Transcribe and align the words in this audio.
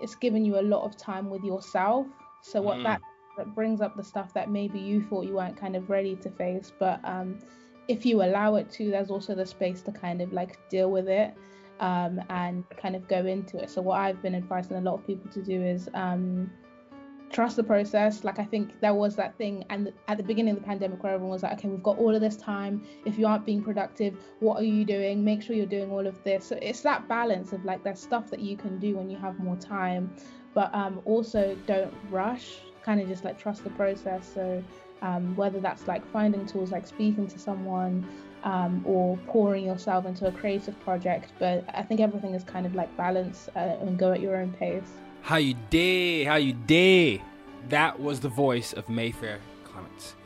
it's 0.00 0.14
given 0.14 0.44
you 0.44 0.58
a 0.58 0.62
lot 0.62 0.84
of 0.84 0.96
time 0.96 1.30
with 1.30 1.42
yourself. 1.42 2.06
So 2.42 2.60
what 2.62 2.78
mm. 2.78 2.84
that, 2.84 3.00
that 3.36 3.54
brings 3.54 3.80
up 3.80 3.96
the 3.96 4.04
stuff 4.04 4.32
that 4.34 4.50
maybe 4.50 4.78
you 4.78 5.02
thought 5.02 5.26
you 5.26 5.34
weren't 5.34 5.56
kind 5.56 5.76
of 5.76 5.90
ready 5.90 6.16
to 6.16 6.30
face, 6.30 6.72
but 6.78 7.00
um, 7.04 7.38
if 7.88 8.06
you 8.06 8.22
allow 8.22 8.54
it 8.54 8.70
to, 8.72 8.90
there's 8.90 9.10
also 9.10 9.34
the 9.34 9.46
space 9.46 9.82
to 9.82 9.92
kind 9.92 10.20
of 10.20 10.32
like 10.32 10.58
deal 10.68 10.90
with 10.90 11.08
it 11.08 11.34
um, 11.80 12.20
and 12.30 12.64
kind 12.76 12.94
of 12.94 13.08
go 13.08 13.26
into 13.26 13.58
it. 13.58 13.70
So 13.70 13.82
what 13.82 13.98
I've 13.98 14.22
been 14.22 14.34
advising 14.34 14.76
a 14.76 14.80
lot 14.80 14.94
of 14.94 15.06
people 15.06 15.30
to 15.32 15.42
do 15.42 15.62
is 15.62 15.88
um, 15.94 16.50
trust 17.30 17.56
the 17.56 17.62
process. 17.62 18.24
Like 18.24 18.38
I 18.38 18.44
think 18.44 18.80
there 18.80 18.94
was 18.94 19.16
that 19.16 19.36
thing, 19.36 19.64
and 19.70 19.92
at 20.08 20.16
the 20.16 20.22
beginning 20.22 20.54
of 20.54 20.60
the 20.60 20.66
pandemic, 20.66 21.02
where 21.02 21.14
everyone 21.14 21.32
was 21.32 21.42
like, 21.42 21.52
okay, 21.54 21.68
we've 21.68 21.82
got 21.82 21.98
all 21.98 22.14
of 22.14 22.20
this 22.20 22.36
time. 22.36 22.84
If 23.04 23.18
you 23.18 23.26
aren't 23.26 23.46
being 23.46 23.62
productive, 23.62 24.16
what 24.40 24.60
are 24.60 24.64
you 24.64 24.84
doing? 24.84 25.24
Make 25.24 25.42
sure 25.42 25.54
you're 25.54 25.66
doing 25.66 25.90
all 25.90 26.06
of 26.06 26.22
this. 26.24 26.44
So 26.44 26.58
it's 26.60 26.80
that 26.82 27.08
balance 27.08 27.52
of 27.52 27.64
like 27.64 27.84
there's 27.84 28.00
stuff 28.00 28.30
that 28.30 28.40
you 28.40 28.56
can 28.56 28.78
do 28.78 28.96
when 28.96 29.08
you 29.08 29.16
have 29.18 29.38
more 29.38 29.56
time, 29.56 30.12
but 30.54 30.74
um, 30.74 31.00
also 31.04 31.56
don't 31.66 31.94
rush. 32.10 32.58
Kind 32.82 33.00
of 33.00 33.08
just 33.08 33.24
like 33.24 33.38
trust 33.38 33.62
the 33.62 33.70
process. 33.70 34.30
So 34.32 34.62
um, 35.02 35.36
whether 35.36 35.60
that's 35.60 35.86
like 35.86 36.04
finding 36.10 36.46
tools 36.46 36.72
like 36.72 36.86
speaking 36.86 37.26
to 37.28 37.38
someone. 37.38 38.06
Um, 38.42 38.82
or 38.86 39.18
pouring 39.26 39.66
yourself 39.66 40.06
into 40.06 40.26
a 40.26 40.32
creative 40.32 40.80
project, 40.80 41.34
but 41.38 41.62
I 41.74 41.82
think 41.82 42.00
everything 42.00 42.34
is 42.34 42.42
kind 42.42 42.64
of 42.64 42.74
like 42.74 42.88
balance 42.96 43.50
uh, 43.54 43.76
and 43.82 43.98
go 43.98 44.12
at 44.12 44.20
your 44.22 44.34
own 44.34 44.54
pace. 44.54 44.90
How 45.22 45.36
you 45.36 45.54
day? 45.68 46.24
How 46.24 46.36
you 46.36 46.52
day? 46.52 47.22
That 47.68 48.00
was 48.00 48.18
the 48.18 48.28
voice 48.28 48.72
of 48.72 48.88
Mayfair 48.88 49.38
Clements. 49.64 50.16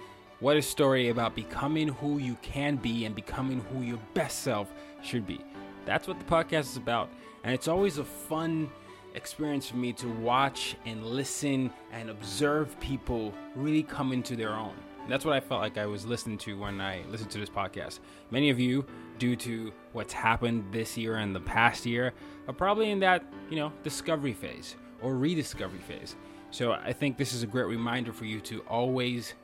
What 0.41 0.57
a 0.57 0.63
story 0.63 1.11
about 1.11 1.35
becoming 1.35 1.89
who 1.89 2.19
you 2.19 2.39
can 2.41 2.77
be 2.77 3.05
and 3.05 3.15
becoming 3.15 3.61
who 3.61 3.83
your 3.83 3.99
best 4.15 4.41
self 4.41 4.73
should 5.03 5.27
be. 5.27 5.41
That's 5.85 6.09
what 6.09 6.19
the 6.19 6.25
podcast 6.25 6.71
is 6.71 6.77
about. 6.79 7.11
And 7.43 7.53
it's 7.53 7.69
always 7.69 7.99
a 7.99 8.05
fun 8.05 8.71
experience 9.15 9.69
for 9.69 9.77
me 9.77 9.93
to 9.95 10.09
watch 10.09 10.77
and 10.87 11.05
listen 11.05 11.71
and 11.93 12.09
observe 12.09 12.79
people 12.81 13.35
really 13.55 13.83
come 13.83 14.13
into 14.13 14.37
their 14.37 14.55
own. 14.55 14.75
That's 15.07 15.27
what 15.27 15.35
I 15.35 15.41
felt 15.41 15.61
like 15.61 15.77
I 15.77 15.85
was 15.85 16.07
listening 16.07 16.39
to 16.39 16.59
when 16.59 16.81
I 16.81 17.03
listened 17.11 17.31
to 17.33 17.39
this 17.39 17.51
podcast. 17.51 17.99
Many 18.31 18.49
of 18.49 18.59
you, 18.59 18.87
due 19.19 19.37
to 19.37 19.71
what's 19.93 20.15
happened 20.15 20.65
this 20.73 20.97
year 20.97 21.17
and 21.17 21.37
the 21.37 21.41
past 21.41 21.85
year, 21.85 22.15
are 22.49 22.55
probably 22.55 22.91
in 22.91 23.01
that, 23.01 23.23
you 23.51 23.57
know, 23.57 23.71
discovery 23.83 24.33
phase 24.33 24.77
or 25.05 25.15
rediscovery 25.15 25.79
phase. 25.79 26.17
So 26.51 26.73
I 26.73 26.93
think 26.93 27.17
this 27.17 27.33
is 27.33 27.43
a 27.43 27.47
great 27.47 27.67
reminder 27.67 28.13
for 28.13 28.25
you 28.25 28.41
to 28.43 28.61
always 28.63 29.35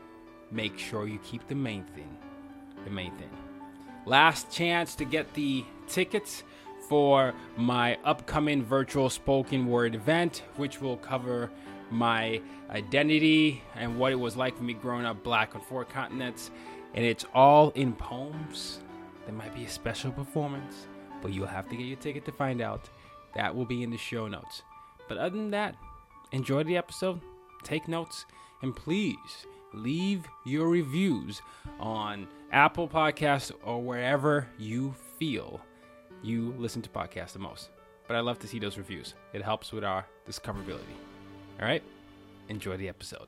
make 0.50 0.78
sure 0.78 1.06
you 1.06 1.18
keep 1.18 1.46
the 1.46 1.54
main 1.54 1.84
thing. 1.84 2.16
The 2.84 2.90
main 2.90 3.12
thing. 3.16 3.30
Last 4.06 4.50
chance 4.50 4.94
to 4.96 5.04
get 5.04 5.32
the 5.34 5.64
tickets 5.86 6.42
for 6.88 7.34
my 7.56 7.98
upcoming 8.04 8.64
virtual 8.64 9.10
spoken 9.10 9.66
word 9.66 9.94
event, 9.94 10.42
which 10.56 10.80
will 10.80 10.96
cover 10.96 11.50
my 11.90 12.40
identity 12.70 13.62
and 13.74 13.98
what 13.98 14.12
it 14.12 14.16
was 14.16 14.36
like 14.36 14.56
for 14.56 14.62
me 14.62 14.72
growing 14.72 15.04
up 15.04 15.22
black 15.22 15.54
on 15.54 15.60
four 15.60 15.84
continents. 15.84 16.50
And 16.94 17.04
it's 17.04 17.26
all 17.34 17.70
in 17.70 17.92
poems. 17.92 18.80
There 19.26 19.34
might 19.34 19.54
be 19.54 19.64
a 19.64 19.68
special 19.68 20.10
performance, 20.10 20.86
but 21.20 21.32
you'll 21.32 21.46
have 21.46 21.68
to 21.68 21.76
get 21.76 21.84
your 21.86 21.98
ticket 21.98 22.24
to 22.24 22.32
find 22.32 22.60
out. 22.60 22.88
That 23.34 23.54
will 23.54 23.66
be 23.66 23.82
in 23.82 23.90
the 23.90 23.98
show 23.98 24.26
notes. 24.26 24.62
But 25.10 25.18
other 25.18 25.36
than 25.36 25.50
that, 25.50 25.74
enjoy 26.30 26.62
the 26.62 26.76
episode, 26.76 27.20
take 27.64 27.88
notes, 27.88 28.26
and 28.62 28.76
please 28.76 29.16
leave 29.74 30.24
your 30.46 30.68
reviews 30.68 31.42
on 31.80 32.28
Apple 32.52 32.86
Podcasts 32.86 33.50
or 33.64 33.82
wherever 33.82 34.46
you 34.56 34.94
feel 35.18 35.60
you 36.22 36.54
listen 36.58 36.80
to 36.82 36.88
podcasts 36.88 37.32
the 37.32 37.40
most. 37.40 37.70
But 38.06 38.18
I 38.18 38.20
love 38.20 38.38
to 38.38 38.46
see 38.46 38.60
those 38.60 38.78
reviews. 38.78 39.14
It 39.32 39.42
helps 39.42 39.72
with 39.72 39.82
our 39.82 40.06
discoverability. 40.28 40.94
All 41.58 41.66
right? 41.66 41.82
Enjoy 42.48 42.76
the 42.76 42.88
episode. 42.88 43.26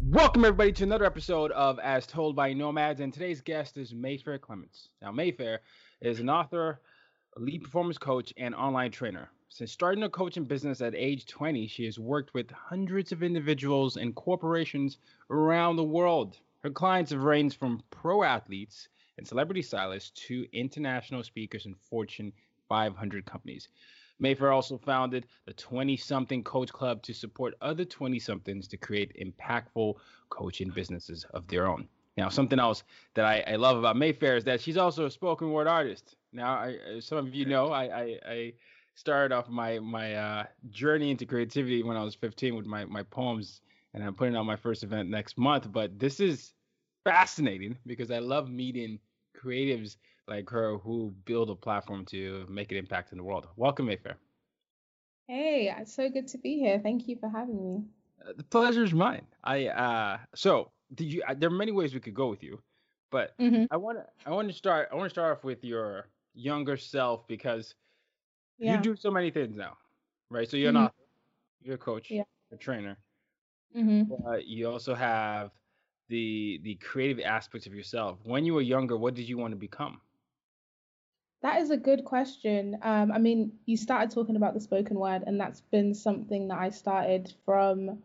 Welcome, 0.00 0.46
everybody, 0.46 0.72
to 0.72 0.84
another 0.84 1.04
episode 1.04 1.52
of 1.52 1.78
As 1.78 2.06
Told 2.06 2.34
by 2.34 2.54
Nomads. 2.54 3.00
And 3.00 3.12
today's 3.12 3.42
guest 3.42 3.76
is 3.76 3.92
Mayfair 3.92 4.38
Clements. 4.38 4.88
Now, 5.02 5.12
Mayfair 5.12 5.60
is 6.00 6.20
an 6.20 6.30
author, 6.30 6.80
lead 7.36 7.62
performance 7.62 7.98
coach, 7.98 8.32
and 8.38 8.54
online 8.54 8.90
trainer. 8.90 9.28
Since 9.54 9.70
starting 9.70 10.02
a 10.02 10.08
coaching 10.08 10.44
business 10.44 10.80
at 10.80 10.94
age 10.94 11.26
20, 11.26 11.66
she 11.66 11.84
has 11.84 11.98
worked 11.98 12.32
with 12.32 12.50
hundreds 12.50 13.12
of 13.12 13.22
individuals 13.22 13.98
and 13.98 14.14
corporations 14.14 14.96
around 15.28 15.76
the 15.76 15.84
world. 15.84 16.38
Her 16.60 16.70
clients 16.70 17.10
have 17.10 17.22
ranged 17.22 17.58
from 17.58 17.82
pro 17.90 18.22
athletes 18.22 18.88
and 19.18 19.28
celebrity 19.28 19.60
stylists 19.60 20.10
to 20.28 20.46
international 20.54 21.22
speakers 21.22 21.66
and 21.66 21.76
Fortune 21.76 22.32
500 22.70 23.26
companies. 23.26 23.68
Mayfair 24.18 24.52
also 24.52 24.78
founded 24.78 25.26
the 25.44 25.52
20 25.52 25.98
something 25.98 26.42
coach 26.42 26.72
club 26.72 27.02
to 27.02 27.12
support 27.12 27.52
other 27.60 27.84
20 27.84 28.18
somethings 28.20 28.66
to 28.68 28.78
create 28.78 29.14
impactful 29.20 29.96
coaching 30.30 30.70
businesses 30.70 31.26
of 31.34 31.46
their 31.48 31.66
own. 31.66 31.90
Now, 32.16 32.30
something 32.30 32.58
else 32.58 32.84
that 33.12 33.26
I, 33.26 33.44
I 33.46 33.56
love 33.56 33.76
about 33.76 33.98
Mayfair 33.98 34.36
is 34.36 34.44
that 34.44 34.62
she's 34.62 34.78
also 34.78 35.04
a 35.04 35.10
spoken 35.10 35.50
word 35.50 35.66
artist. 35.66 36.16
Now, 36.32 36.54
I, 36.54 36.76
uh, 36.96 37.00
some 37.02 37.18
of 37.18 37.34
you 37.34 37.44
know 37.44 37.68
I, 37.68 37.84
I, 37.84 38.18
I 38.26 38.52
started 38.94 39.34
off 39.34 39.48
my 39.48 39.78
my 39.78 40.14
uh, 40.14 40.44
journey 40.70 41.10
into 41.10 41.26
creativity 41.26 41.82
when 41.82 41.96
I 41.96 42.02
was 42.02 42.14
15 42.14 42.56
with 42.56 42.66
my 42.66 42.84
my 42.84 43.02
poems, 43.02 43.60
and 43.94 44.02
I'm 44.02 44.14
putting 44.14 44.36
on 44.36 44.46
my 44.46 44.56
first 44.56 44.82
event 44.82 45.08
next 45.08 45.38
month. 45.38 45.70
But 45.70 45.98
this 45.98 46.20
is 46.20 46.52
fascinating 47.04 47.76
because 47.86 48.10
I 48.10 48.18
love 48.18 48.50
meeting 48.50 48.98
creatives 49.36 49.96
like 50.28 50.48
her 50.50 50.78
who 50.78 51.12
build 51.24 51.50
a 51.50 51.54
platform 51.54 52.04
to 52.06 52.46
make 52.48 52.70
an 52.70 52.78
impact 52.78 53.12
in 53.12 53.18
the 53.18 53.24
world. 53.24 53.48
Welcome, 53.56 53.86
Mayfair. 53.86 54.16
Hey, 55.28 55.74
it's 55.78 55.94
so 55.94 56.08
good 56.08 56.28
to 56.28 56.38
be 56.38 56.58
here. 56.58 56.78
Thank 56.78 57.08
you 57.08 57.16
for 57.16 57.28
having 57.28 57.62
me. 57.62 57.84
Uh, 58.20 58.32
the 58.36 58.44
pleasure 58.44 58.84
is 58.84 58.92
mine. 58.92 59.26
I 59.42 59.66
uh, 59.66 60.18
so 60.34 60.70
did 60.94 61.12
you? 61.12 61.22
Uh, 61.26 61.34
there 61.34 61.48
are 61.48 61.52
many 61.52 61.72
ways 61.72 61.94
we 61.94 62.00
could 62.00 62.14
go 62.14 62.28
with 62.28 62.42
you, 62.42 62.60
but 63.10 63.36
mm-hmm. 63.38 63.64
I 63.70 63.76
want 63.76 63.98
to 63.98 64.06
I 64.26 64.30
want 64.30 64.48
to 64.48 64.54
start 64.54 64.88
I 64.92 64.94
want 64.94 65.06
to 65.06 65.10
start 65.10 65.36
off 65.36 65.44
with 65.44 65.64
your 65.64 66.08
younger 66.34 66.76
self 66.76 67.26
because 67.26 67.74
yeah. 68.58 68.76
you 68.76 68.80
do 68.80 68.96
so 68.96 69.10
many 69.10 69.30
things 69.30 69.56
now, 69.56 69.76
right? 70.30 70.48
So 70.48 70.56
you're 70.56 70.72
mm-hmm. 70.72 70.82
not 70.82 70.94
you're 71.62 71.76
a 71.76 71.78
coach, 71.78 72.10
yeah. 72.10 72.22
a 72.52 72.56
trainer, 72.56 72.96
mm-hmm. 73.76 74.12
but 74.24 74.46
you 74.46 74.68
also 74.68 74.94
have 74.94 75.50
the 76.08 76.60
the 76.62 76.74
creative 76.76 77.20
aspects 77.24 77.66
of 77.66 77.74
yourself. 77.74 78.18
When 78.24 78.44
you 78.44 78.54
were 78.54 78.62
younger, 78.62 78.96
what 78.96 79.14
did 79.14 79.28
you 79.28 79.38
want 79.38 79.52
to 79.52 79.56
become? 79.56 80.00
That 81.42 81.60
is 81.60 81.70
a 81.70 81.76
good 81.76 82.04
question. 82.04 82.78
Um, 82.82 83.10
I 83.10 83.18
mean, 83.18 83.52
you 83.66 83.76
started 83.76 84.12
talking 84.12 84.36
about 84.36 84.54
the 84.54 84.60
spoken 84.60 84.98
word, 84.98 85.24
and 85.26 85.40
that's 85.40 85.60
been 85.60 85.92
something 85.92 86.48
that 86.48 86.58
I 86.58 86.70
started 86.70 87.34
from 87.44 87.98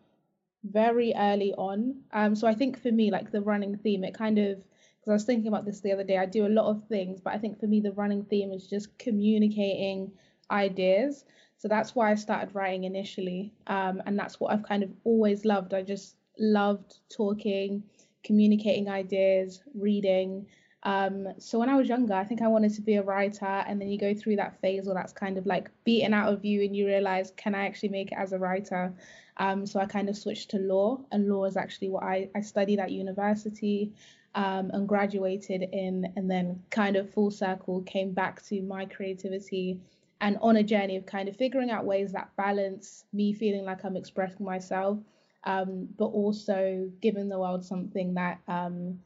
very 0.64 1.14
early 1.16 1.54
on. 1.54 2.02
Um, 2.12 2.36
so 2.36 2.48
I 2.48 2.56
think 2.56 2.82
for 2.82 2.92
me, 2.92 3.12
like 3.12 3.32
the 3.32 3.42
running 3.42 3.78
theme, 3.78 4.04
it 4.04 4.16
kind 4.16 4.40
of 4.40 4.58
because 4.58 5.12
I 5.12 5.14
was 5.14 5.24
thinking 5.24 5.48
about 5.48 5.66
this 5.66 5.82
the 5.82 5.92
other 5.92 6.04
day. 6.04 6.18
I 6.18 6.26
do 6.26 6.48
a 6.48 6.50
lot 6.50 6.70
of 6.70 6.84
things, 6.88 7.22
but 7.22 7.34
I 7.34 7.38
think 7.38 7.60
for 7.60 7.68
me, 7.68 7.80
the 7.80 7.92
running 7.92 8.24
theme 8.26 8.52
is 8.52 8.68
just 8.68 8.98
communicating 8.98 10.12
ideas. 10.52 11.26
So 11.58 11.68
that's 11.68 11.96
why 11.96 12.12
I 12.12 12.16
started 12.16 12.54
writing 12.54 12.84
initially. 12.84 13.54
Um, 13.68 14.02
and 14.06 14.18
that's 14.18 14.40
what 14.40 14.54
I've 14.54 14.64
kind 14.64 14.84
of 14.84 14.92
always 15.04 15.46
loved. 15.46 15.74
I 15.74 15.82
just 15.82 16.16
loved 16.38 16.98
talking, 17.10 17.84
communicating 18.24 18.90
ideas, 18.90 19.64
reading. 19.74 20.46
Um, 20.84 21.28
so 21.40 21.58
when 21.60 21.70
I 21.70 21.76
was 21.76 21.90
younger, 21.90 22.14
I 22.14 22.24
think 22.24 22.42
I 22.42 22.48
wanted 22.48 22.74
to 22.76 22.82
be 22.82 22.96
a 22.96 23.04
writer, 23.04 23.46
and 23.46 23.82
then 23.82 23.90
you 23.90 23.98
go 23.98 24.14
through 24.14 24.36
that 24.38 24.62
phase 24.62 24.86
where 24.86 24.96
that's 24.96 25.14
kind 25.14 25.38
of 25.38 25.46
like 25.46 25.72
beaten 25.84 26.14
out 26.14 26.32
of 26.32 26.46
you, 26.46 26.62
and 26.62 26.76
you 26.76 26.86
realize, 26.86 27.34
can 27.36 27.56
I 27.56 27.66
actually 27.66 27.90
make 27.90 28.12
it 28.12 28.18
as 28.18 28.34
a 28.34 28.38
writer? 28.38 28.94
Um, 29.38 29.66
so 29.66 29.80
I 29.80 29.86
kind 29.86 30.10
of 30.10 30.18
switched 30.18 30.52
to 30.52 30.60
law, 30.60 31.00
and 31.12 31.28
law 31.28 31.46
is 31.46 31.58
actually 31.58 31.90
what 31.90 32.04
I, 32.04 32.30
I 32.36 32.42
studied 32.42 32.80
at 32.80 32.92
university 32.92 33.92
um, 34.36 34.70
and 34.72 34.88
graduated 34.88 35.64
in, 35.74 36.14
and 36.16 36.30
then 36.30 36.62
kind 36.70 36.96
of 36.96 37.12
full 37.12 37.32
circle 37.32 37.82
came 37.82 38.12
back 38.12 38.44
to 38.46 38.62
my 38.62 38.86
creativity 38.86 39.80
and 40.22 40.38
on 40.42 40.56
a 40.56 40.64
journey 40.64 40.98
of 40.98 41.06
kind 41.06 41.30
of 41.30 41.36
figuring 41.36 41.70
out 41.70 41.86
ways 41.86 42.12
that 42.14 42.36
balance 42.36 43.06
me 43.14 43.34
feeling 43.34 43.66
like 43.66 43.84
I'm 43.84 43.98
expressing 43.98 44.46
myself, 44.46 44.98
um, 45.44 45.88
but 45.98 46.08
also 46.08 46.90
giving 47.02 47.30
the 47.30 47.40
world 47.40 47.64
something 47.64 48.16
that 48.16 48.40
um, 48.48 49.00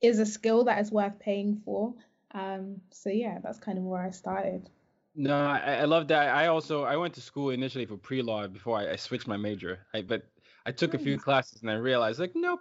is 0.00 0.18
a 0.18 0.26
skill 0.26 0.64
that 0.64 0.80
is 0.80 0.90
worth 0.90 1.18
paying 1.18 1.60
for. 1.64 1.94
Um, 2.32 2.80
so 2.90 3.10
yeah, 3.10 3.38
that's 3.42 3.58
kind 3.58 3.78
of 3.78 3.84
where 3.84 4.02
I 4.02 4.10
started. 4.10 4.68
No, 5.14 5.34
I, 5.34 5.78
I 5.80 5.84
love 5.84 6.08
that. 6.08 6.34
I 6.34 6.46
also 6.46 6.84
I 6.84 6.96
went 6.96 7.14
to 7.14 7.20
school 7.20 7.50
initially 7.50 7.84
for 7.84 7.96
pre-law 7.96 8.46
before 8.46 8.78
I, 8.78 8.92
I 8.92 8.96
switched 8.96 9.26
my 9.26 9.36
major. 9.36 9.86
I, 9.92 10.02
but 10.02 10.22
I 10.66 10.72
took 10.72 10.94
a 10.94 10.98
few 10.98 11.18
classes 11.18 11.62
and 11.62 11.70
I 11.70 11.74
realized 11.74 12.20
like 12.20 12.32
nope. 12.34 12.60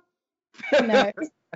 No. 0.81 1.11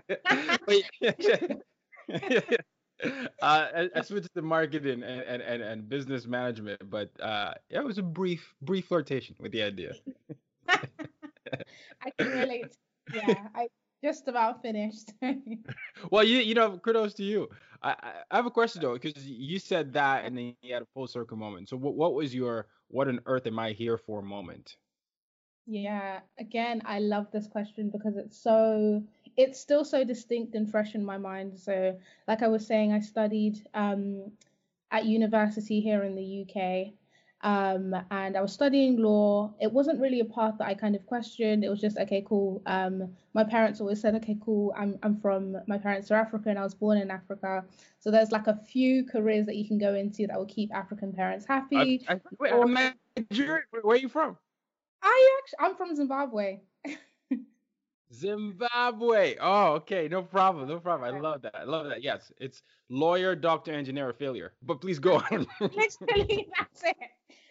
uh, 3.42 3.68
I, 3.76 3.90
I, 3.96 4.02
switched 4.02 4.34
to 4.36 4.42
marketing 4.42 5.04
and, 5.04 5.22
and, 5.22 5.42
and, 5.42 5.62
and 5.62 5.90
business 5.90 6.26
management, 6.26 6.90
but 6.90 7.10
uh, 7.22 7.54
yeah, 7.70 7.80
it 7.80 7.86
was 7.86 7.98
a 7.98 8.04
brief 8.04 8.54
brief 8.62 8.88
flirtation 8.88 9.36
with 9.40 9.52
the 9.52 9.64
idea. 9.64 9.94
I 10.70 12.10
can 12.18 12.28
relate. 12.28 12.76
Yeah, 13.14 13.48
I 13.56 13.68
just 14.04 14.28
about 14.28 14.62
finished. 14.62 15.12
well, 16.12 16.24
you 16.24 16.40
you 16.40 16.54
know, 16.54 16.78
kudos 16.78 17.14
to 17.16 17.24
you. 17.24 17.50
I, 17.82 17.96
I 18.32 18.36
have 18.36 18.46
a 18.46 18.52
question 18.52 18.82
though, 18.82 18.94
because 18.94 19.26
you 19.26 19.60
said 19.60 19.94
that 19.94 20.26
and 20.26 20.38
then 20.38 20.56
you 20.62 20.74
had 20.74 20.84
a 20.84 20.88
full 20.94 21.08
circle 21.08 21.38
moment. 21.38 21.70
So 21.70 21.78
what 21.78 21.96
what 21.96 22.14
was 22.14 22.34
your 22.34 22.68
what 22.88 23.08
on 23.08 23.20
earth 23.26 23.48
am 23.48 23.60
I 23.60 23.72
here 23.72 23.98
for 23.98 24.22
moment? 24.22 24.78
Yeah, 25.66 26.20
again, 26.40 26.82
I 26.86 27.00
love 27.00 27.28
this 27.32 27.48
question 27.48 27.90
because 27.90 28.18
it's 28.18 28.38
so 28.38 29.02
it's 29.38 29.60
still 29.60 29.86
so 29.86 30.04
distinct 30.04 30.56
and 30.56 30.70
fresh 30.70 30.96
in 30.96 31.04
my 31.04 31.18
mind. 31.18 31.60
So, 31.60 31.98
like 32.28 32.42
I 32.42 32.48
was 32.48 32.66
saying, 32.66 32.94
I 32.94 33.00
studied 33.00 33.66
um, 33.74 34.32
at 34.92 35.06
university 35.06 35.82
here 35.82 36.04
in 36.04 36.16
the 36.16 36.46
UK. 36.46 36.94
Um, 37.44 37.94
and 38.10 38.38
I 38.38 38.42
was 38.42 38.54
studying 38.54 38.98
law. 38.98 39.54
It 39.60 39.72
wasn't 39.72 40.00
really 40.00 40.22
a 40.22 40.26
path 40.26 40.56
that 40.60 40.68
I 40.68 40.76
kind 40.76 40.96
of 40.96 41.06
questioned. 41.06 41.66
It 41.66 41.70
was 41.70 41.82
just 41.82 41.98
okay, 41.98 42.24
cool. 42.26 42.62
Um, 42.66 43.10
my 43.34 43.44
parents 43.44 43.82
always 43.82 44.00
said, 44.00 44.16
okay, 44.16 44.38
cool. 44.42 44.74
I'm 44.78 44.98
I'm 45.04 45.20
from 45.20 45.58
my 45.68 45.78
parents 45.78 46.10
are 46.10 46.16
African. 46.16 46.58
I 46.58 46.64
was 46.64 46.74
born 46.74 46.98
in 47.00 47.12
Africa, 47.12 47.66
so 48.00 48.12
there's 48.12 48.32
like 48.32 48.48
a 48.48 48.56
few 48.56 49.04
careers 49.04 49.46
that 49.48 49.58
you 49.58 49.68
can 49.68 49.78
go 49.78 49.94
into 49.94 50.26
that 50.28 50.38
will 50.38 50.46
keep 50.46 50.74
African 50.74 51.12
parents 51.12 51.46
happy. 51.46 52.06
I, 52.08 52.14
I, 52.14 52.22
wait, 52.40 52.54
or. 52.54 52.66
Where 53.82 53.96
are 53.96 53.98
you 53.98 54.08
from? 54.08 54.38
I 55.02 55.40
actually 55.42 55.68
I'm 55.68 55.76
from 55.76 55.96
Zimbabwe. 55.98 56.62
Zimbabwe. 58.14 59.36
Oh, 59.42 59.74
okay. 59.74 60.08
No 60.08 60.22
problem. 60.22 60.68
No 60.68 60.80
problem. 60.80 61.14
I 61.14 61.20
love 61.20 61.42
that. 61.42 61.56
I 61.56 61.64
love 61.64 61.88
that. 61.88 62.04
Yes, 62.04 62.32
it's 62.40 62.62
lawyer, 62.90 63.36
doctor, 63.36 63.74
engineer, 63.74 64.14
failure. 64.14 64.54
But 64.62 64.82
please 64.82 65.00
go 65.00 65.16
on. 65.16 65.48
Literally, 65.60 66.48
that's 66.58 66.84
it. 66.84 66.98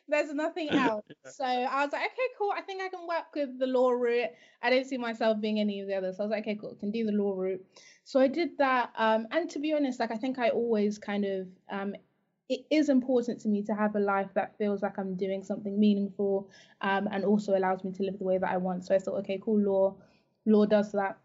There's 0.08 0.32
nothing 0.32 0.70
else. 0.76 1.04
So 1.26 1.44
I 1.44 1.84
was 1.84 1.92
like, 1.92 2.02
okay, 2.02 2.28
cool. 2.38 2.52
I 2.56 2.60
think 2.60 2.82
I 2.82 2.88
can 2.88 3.06
work 3.06 3.34
with 3.34 3.58
the 3.58 3.66
law 3.66 3.90
route. 3.90 4.30
I 4.62 4.70
didn't 4.70 4.88
see 4.88 4.98
myself 4.98 5.40
being 5.40 5.58
any 5.58 5.80
of 5.80 5.88
the 5.88 5.94
others. 5.94 6.16
So 6.16 6.22
I 6.22 6.26
was 6.26 6.30
like, 6.30 6.42
okay, 6.44 6.56
cool. 6.60 6.74
Can 6.74 6.90
do 6.90 7.04
the 7.04 7.12
law 7.12 7.34
route. 7.34 7.64
So 8.04 8.20
I 8.20 8.28
did 8.28 8.58
that. 8.58 8.92
Um, 8.96 9.26
and 9.30 9.50
to 9.50 9.58
be 9.58 9.72
honest, 9.72 10.00
like 10.00 10.10
I 10.12 10.16
think 10.16 10.38
I 10.38 10.50
always 10.50 10.98
kind 10.98 11.24
of 11.24 11.48
um, 11.70 11.94
it 12.48 12.66
is 12.70 12.88
important 12.88 13.40
to 13.40 13.48
me 13.48 13.62
to 13.62 13.74
have 13.74 13.96
a 13.96 14.00
life 14.00 14.28
that 14.34 14.58
feels 14.58 14.82
like 14.82 14.98
I'm 14.98 15.16
doing 15.16 15.42
something 15.42 15.78
meaningful 15.78 16.50
um, 16.82 17.08
and 17.10 17.24
also 17.24 17.56
allows 17.56 17.82
me 17.82 17.92
to 17.92 18.02
live 18.02 18.18
the 18.18 18.24
way 18.24 18.36
that 18.38 18.50
I 18.50 18.58
want. 18.58 18.84
So 18.84 18.94
I 18.94 18.98
thought, 18.98 19.14
okay, 19.20 19.40
cool, 19.42 19.58
law 19.58 19.96
law 20.46 20.66
does 20.66 20.92
that. 20.92 21.18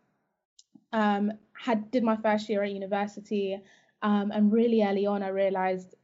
Um, 0.94 1.32
had 1.54 1.92
did 1.92 2.04
my 2.04 2.16
first 2.18 2.50
year 2.50 2.64
at 2.64 2.72
university, 2.72 3.60
um, 4.02 4.32
and 4.32 4.52
really 4.52 4.84
early 4.84 5.06
on, 5.06 5.24
I 5.24 5.30
realized 5.30 5.96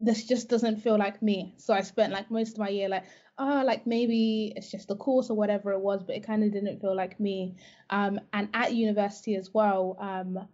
this 0.00 0.24
just 0.24 0.48
doesn't 0.48 0.80
feel 0.80 0.98
like 0.98 1.22
me. 1.22 1.54
So 1.56 1.74
I 1.74 1.80
spent 1.80 2.12
like 2.12 2.30
most 2.30 2.52
of 2.52 2.58
my 2.58 2.68
year 2.68 2.88
like, 2.88 3.04
oh, 3.38 3.62
like 3.64 3.86
maybe 3.86 4.52
it's 4.56 4.70
just 4.70 4.90
a 4.90 4.94
course 4.94 5.30
or 5.30 5.36
whatever 5.36 5.72
it 5.72 5.80
was, 5.80 6.02
but 6.02 6.14
it 6.14 6.26
kind 6.26 6.44
of 6.44 6.52
didn't 6.52 6.80
feel 6.80 6.94
like 6.94 7.18
me. 7.18 7.56
Um, 7.90 8.20
and 8.32 8.48
at 8.54 8.74
university 8.74 9.34
as 9.34 9.52
well, 9.52 9.96
um, 10.00 10.46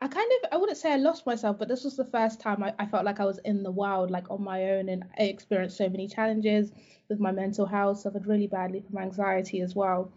I 0.00 0.08
kind 0.08 0.30
of 0.42 0.52
I 0.52 0.56
wouldn't 0.56 0.78
say 0.78 0.92
I 0.92 0.96
lost 0.96 1.24
myself, 1.26 1.58
but 1.58 1.68
this 1.68 1.84
was 1.84 1.96
the 1.96 2.04
first 2.04 2.40
time 2.40 2.62
I, 2.62 2.74
I 2.78 2.86
felt 2.86 3.04
like 3.04 3.20
I 3.20 3.24
was 3.24 3.38
in 3.44 3.62
the 3.62 3.70
wild, 3.70 4.10
like 4.10 4.30
on 4.30 4.42
my 4.42 4.70
own, 4.72 4.88
and 4.88 5.04
I 5.18 5.24
experienced 5.24 5.78
so 5.78 5.88
many 5.88 6.08
challenges 6.08 6.72
with 7.08 7.20
my 7.20 7.32
mental 7.32 7.64
health, 7.66 8.00
suffered 8.00 8.26
really 8.26 8.46
badly 8.46 8.80
from 8.80 8.98
anxiety 8.98 9.60
as 9.60 9.74
well 9.74 10.12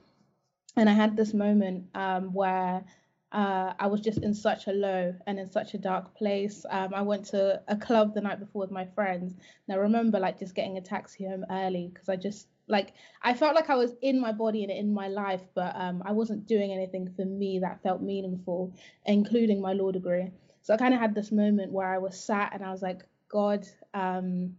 and 0.77 0.89
I 0.89 0.93
had 0.93 1.17
this 1.17 1.33
moment 1.33 1.85
um, 1.95 2.33
where 2.33 2.83
uh, 3.31 3.73
I 3.77 3.87
was 3.87 3.99
just 3.99 4.19
in 4.19 4.33
such 4.33 4.67
a 4.67 4.71
low 4.71 5.13
and 5.25 5.39
in 5.39 5.51
such 5.51 5.73
a 5.73 5.77
dark 5.77 6.15
place. 6.15 6.65
Um, 6.69 6.93
I 6.93 7.01
went 7.01 7.25
to 7.27 7.61
a 7.67 7.75
club 7.75 8.13
the 8.13 8.21
night 8.21 8.39
before 8.39 8.61
with 8.61 8.71
my 8.71 8.85
friends, 8.85 9.35
I 9.69 9.75
remember 9.75 10.19
like 10.19 10.39
just 10.39 10.55
getting 10.55 10.77
a 10.77 10.81
taxi 10.81 11.25
home 11.25 11.45
early 11.49 11.91
because 11.93 12.07
I 12.09 12.15
just 12.15 12.47
like 12.69 12.93
I 13.21 13.33
felt 13.33 13.55
like 13.55 13.69
I 13.69 13.75
was 13.75 13.93
in 14.01 14.19
my 14.19 14.31
body 14.31 14.63
and 14.63 14.71
in 14.71 14.93
my 14.93 15.07
life, 15.07 15.41
but 15.55 15.75
um, 15.75 16.03
I 16.05 16.11
wasn't 16.11 16.47
doing 16.47 16.71
anything 16.71 17.11
for 17.15 17.25
me 17.25 17.59
that 17.59 17.83
felt 17.83 18.01
meaningful, 18.01 18.73
including 19.05 19.61
my 19.61 19.73
law 19.73 19.91
degree. 19.91 20.31
So 20.61 20.73
I 20.73 20.77
kind 20.77 20.93
of 20.93 20.99
had 20.99 21.15
this 21.15 21.31
moment 21.31 21.71
where 21.71 21.87
I 21.87 21.97
was 21.97 22.19
sat 22.19 22.53
and 22.53 22.63
I 22.63 22.71
was 22.71 22.81
like, 22.81 23.03
God, 23.29 23.67
um, 23.93 24.55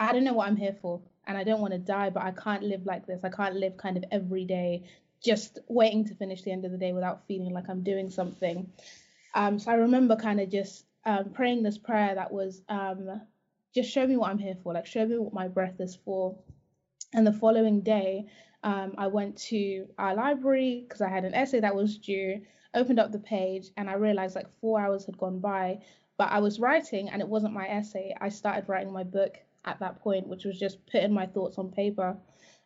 I 0.00 0.12
don't 0.12 0.24
know 0.24 0.32
what 0.32 0.48
I'm 0.48 0.56
here 0.56 0.76
for 0.80 1.00
and 1.26 1.36
I 1.36 1.44
don't 1.44 1.60
want 1.60 1.72
to 1.72 1.78
die, 1.78 2.10
but 2.10 2.22
I 2.22 2.30
can't 2.32 2.62
live 2.62 2.86
like 2.86 3.06
this. 3.06 3.24
I 3.24 3.28
can't 3.28 3.56
live 3.56 3.76
kind 3.76 3.96
of 3.96 4.04
every 4.10 4.44
day 4.44 4.84
just 5.22 5.58
waiting 5.68 6.04
to 6.06 6.14
finish 6.14 6.42
the 6.42 6.52
end 6.52 6.64
of 6.64 6.72
the 6.72 6.78
day 6.78 6.92
without 6.92 7.26
feeling 7.26 7.52
like 7.52 7.68
I'm 7.68 7.82
doing 7.82 8.10
something. 8.10 8.70
Um, 9.34 9.58
so 9.58 9.70
I 9.70 9.74
remember 9.74 10.16
kind 10.16 10.40
of 10.40 10.50
just 10.50 10.84
um, 11.04 11.30
praying 11.30 11.62
this 11.62 11.78
prayer 11.78 12.14
that 12.14 12.32
was 12.32 12.62
um, 12.68 13.20
just 13.74 13.90
show 13.90 14.06
me 14.06 14.16
what 14.16 14.30
I'm 14.30 14.38
here 14.38 14.56
for, 14.62 14.74
like 14.74 14.86
show 14.86 15.06
me 15.06 15.18
what 15.18 15.32
my 15.32 15.48
breath 15.48 15.80
is 15.80 15.96
for. 16.04 16.36
And 17.14 17.26
the 17.26 17.32
following 17.32 17.80
day, 17.80 18.26
um, 18.62 18.94
I 18.98 19.06
went 19.06 19.36
to 19.48 19.86
our 19.98 20.14
library 20.14 20.84
because 20.86 21.00
I 21.00 21.08
had 21.08 21.24
an 21.24 21.34
essay 21.34 21.60
that 21.60 21.74
was 21.74 21.98
due, 21.98 22.42
opened 22.74 22.98
up 22.98 23.12
the 23.12 23.18
page, 23.18 23.70
and 23.76 23.88
I 23.88 23.94
realized 23.94 24.34
like 24.34 24.50
four 24.60 24.80
hours 24.80 25.06
had 25.06 25.18
gone 25.18 25.38
by, 25.38 25.80
but 26.16 26.30
I 26.30 26.40
was 26.40 26.58
writing 26.58 27.08
and 27.08 27.22
it 27.22 27.28
wasn't 27.28 27.54
my 27.54 27.68
essay. 27.68 28.14
I 28.20 28.28
started 28.28 28.68
writing 28.68 28.92
my 28.92 29.04
book 29.04 29.38
at 29.64 29.78
that 29.80 30.00
point, 30.00 30.26
which 30.26 30.44
was 30.44 30.58
just 30.58 30.84
putting 30.86 31.12
my 31.12 31.26
thoughts 31.26 31.58
on 31.58 31.70
paper. 31.70 32.16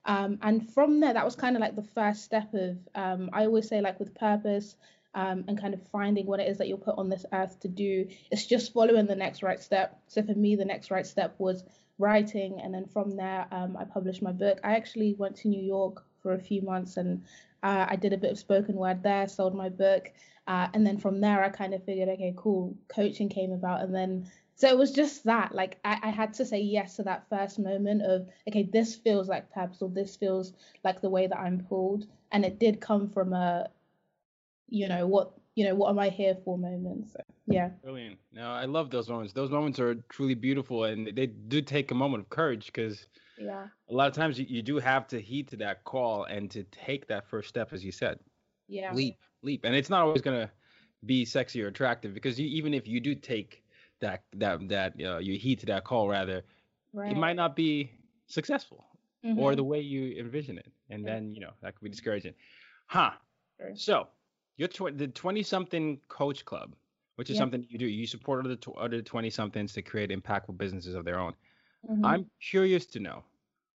Um, 0.05 0.39
and 0.43 0.69
from 0.73 1.01
there, 1.01 1.15
that 1.15 1.25
was 1.25 1.37
kind 1.37 1.57
of 1.57 1.61
like 1.61 1.77
the 1.77 1.83
first 1.83 2.25
step 2.25 2.53
of, 2.55 2.77
um, 2.95 3.31
I 3.33 3.47
always 3.47 3.69
say, 3.69 3.81
like 3.81 4.01
with 4.01 4.15
purpose 4.15 4.77
um, 5.15 5.45
and 5.47 5.61
kind 5.61 5.75
of 5.75 5.83
finding 5.89 6.27
what 6.27 6.41
it 6.41 6.49
is 6.49 6.59
that 6.59 6.69
you're 6.69 6.79
put 6.79 6.99
on 6.99 7.09
this 7.09 7.25
earth 7.33 7.61
to 7.61 7.69
do. 7.69 8.09
It's 8.31 8.47
just 8.47 8.73
following 8.73 9.07
the 9.07 9.15
next 9.15 9.43
right 9.43 9.61
step. 9.61 10.01
So 10.09 10.23
for 10.23 10.35
me, 10.35 10.57
the 10.57 10.65
next 10.65 10.91
right 10.91 11.07
step 11.07 11.35
was 11.39 11.65
writing. 11.99 12.61
And 12.61 12.75
then 12.75 12.87
from 12.87 13.17
there, 13.17 13.47
um, 13.53 13.77
I 13.77 13.85
published 13.85 14.23
my 14.23 14.33
book. 14.33 14.59
I 14.65 14.77
actually 14.77 15.15
went 15.15 15.37
to 15.37 15.49
New 15.49 15.63
York 15.63 16.05
for 16.23 16.35
a 16.35 16.39
few 16.39 16.63
months 16.63 16.97
and 16.97 17.25
uh, 17.63 17.87
I 17.89 17.97
did 17.97 18.13
a 18.13 18.19
bit 18.19 18.33
of 18.33 18.39
spoken 18.39 18.75
word 18.75 19.03
there, 19.03 19.29
sold 19.29 19.55
my 19.55 19.69
book. 19.69 20.11
Uh, 20.49 20.69
and 20.75 20.85
then 20.85 20.99
from 20.99 21.21
there, 21.21 21.45
I 21.45 21.49
kind 21.49 21.75
of 21.75 21.85
figured, 21.85 22.09
okay, 22.09 22.35
cool, 22.37 22.77
coaching 22.89 23.29
came 23.29 23.53
about. 23.53 23.83
And 23.83 23.95
then 23.95 24.31
so 24.55 24.69
it 24.69 24.79
was 24.79 24.93
just 24.93 25.25
that 25.25 25.55
like 25.55 25.79
I, 25.85 25.99
I, 26.03 26.11
had 26.11 26.35
to 26.35 26.45
say 26.45 26.61
yes 26.61 26.97
to 26.97 27.03
that 27.05 27.29
first 27.29 27.59
moment 27.59 28.03
of 28.03 28.29
okay 28.49 28.69
this 28.73 28.95
feels 28.95 29.29
like 29.29 29.51
purpose 29.53 29.83
or 29.83 29.89
this 29.89 30.17
feels 30.17 30.53
like 30.85 31.01
the 31.01 31.11
way 31.11 31.27
that 31.27 31.39
i'm 31.39 31.65
pulled. 31.69 32.07
And 32.31 32.45
it 32.45 32.59
did 32.59 32.81
come 32.81 33.09
from 33.11 33.33
a 33.33 33.69
you 34.69 34.89
know 34.89 35.07
what 35.07 35.33
you 35.55 35.65
know 35.65 35.75
what 35.75 35.91
am 35.91 35.99
i 35.99 36.09
here 36.09 36.37
for 36.45 36.57
moment. 36.57 37.11
So 37.13 37.21
yeah. 37.47 37.71
Brilliant. 37.83 38.19
No 38.33 38.51
i 38.51 38.65
love 38.65 38.91
those 38.91 39.09
moments. 39.09 39.33
Those 39.33 39.51
moments 39.51 39.79
are 39.79 39.95
truly 40.09 40.35
beautiful 40.35 40.85
and 40.85 41.09
they 41.15 41.27
do 41.27 41.61
take 41.61 41.91
a 41.91 41.95
moment 41.95 42.23
of 42.23 42.31
courage 42.31 42.67
because 42.67 43.07
yeah. 43.39 43.67
a 43.89 43.93
lot 43.93 44.09
of 44.09 44.15
times 44.15 44.39
you, 44.39 44.47
you 44.49 44.63
do 44.63 44.79
have 44.79 45.07
to 45.09 45.21
heed 45.21 45.49
to 45.49 45.57
that 45.57 45.85
call 45.85 46.25
and 46.25 46.51
to 46.51 46.63
take 46.65 47.07
that 47.09 47.29
first 47.29 47.49
step 47.49 47.73
as 47.73 47.85
you 47.85 47.93
said. 47.93 48.19
Yeah. 48.69 48.93
Leap 48.93 49.17
leap. 49.43 49.65
And 49.65 49.75
it's 49.75 49.91
not 49.91 50.03
always 50.03 50.23
going 50.23 50.41
to 50.41 50.51
be 51.05 51.25
sexy 51.25 51.63
or 51.63 51.69
attractive 51.69 52.15
because 52.15 52.39
you, 52.39 52.47
even 52.47 52.75
if 52.75 52.87
you 52.87 53.01
do 53.01 53.15
take 53.15 53.63
that 54.03 54.25
that 54.35 54.69
that 54.69 54.93
uh, 55.03 55.19
you 55.19 55.39
heed 55.39 55.59
to 55.61 55.67
that 55.67 55.85
call 55.85 56.09
rather 56.09 56.43
right. 56.93 57.13
it 57.13 57.17
might 57.17 57.37
not 57.37 57.57
be 57.57 57.91
successful 58.27 58.85
mm-hmm. 59.25 59.39
or 59.39 59.55
the 59.55 59.65
way 59.65 59.81
you 59.81 60.15
envision 60.19 60.59
it 60.59 60.71
and 60.91 61.03
yeah. 61.03 61.15
then 61.15 61.35
you 61.35 61.41
know 61.41 61.53
that 61.63 61.75
could 61.75 61.85
be 61.85 61.91
discouraging 61.91 62.35
huh 62.87 63.13
sure. 63.59 63.71
so 63.75 64.07
you're 64.59 64.69
tw- 64.69 64.97
the 64.99 65.09
20 65.09 65.43
something 65.43 65.99
coach 66.09 66.45
club 66.45 66.75
which 67.17 67.31
is 67.31 67.39
something 67.39 67.65
you 67.69 67.79
do 67.79 67.87
you 67.87 68.07
support 68.07 68.45
other, 68.45 68.57
tw- 68.57 68.77
other 68.77 69.01
20 69.01 69.31
somethings 69.31 69.73
to 69.73 69.81
create 69.81 70.11
impactful 70.11 70.59
businesses 70.59 70.95
of 70.95 71.05
their 71.05 71.19
own 71.19 71.33
mm-hmm. 71.89 72.05
i'm 72.05 72.27
curious 72.41 72.85
to 72.85 73.01
know 73.01 73.23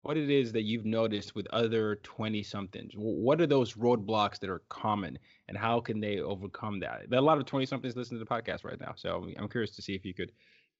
what 0.06 0.16
it 0.16 0.30
is 0.30 0.52
that 0.52 0.62
you've 0.62 0.84
noticed 0.84 1.34
with 1.34 1.48
other 1.48 1.96
20 2.04 2.40
somethings. 2.44 2.92
What 2.94 3.40
are 3.40 3.46
those 3.46 3.74
roadblocks 3.74 4.38
that 4.38 4.48
are 4.48 4.62
common 4.68 5.18
and 5.48 5.58
how 5.58 5.80
can 5.80 5.98
they 5.98 6.20
overcome 6.20 6.78
that? 6.80 7.12
A 7.12 7.20
lot 7.20 7.38
of 7.38 7.44
20 7.44 7.66
somethings 7.66 7.96
listening 7.96 8.20
to 8.20 8.24
the 8.24 8.30
podcast 8.30 8.64
right 8.64 8.80
now. 8.80 8.92
So 8.94 9.26
I'm 9.36 9.48
curious 9.48 9.74
to 9.74 9.82
see 9.82 9.96
if 9.96 10.04
you 10.04 10.14
could 10.14 10.30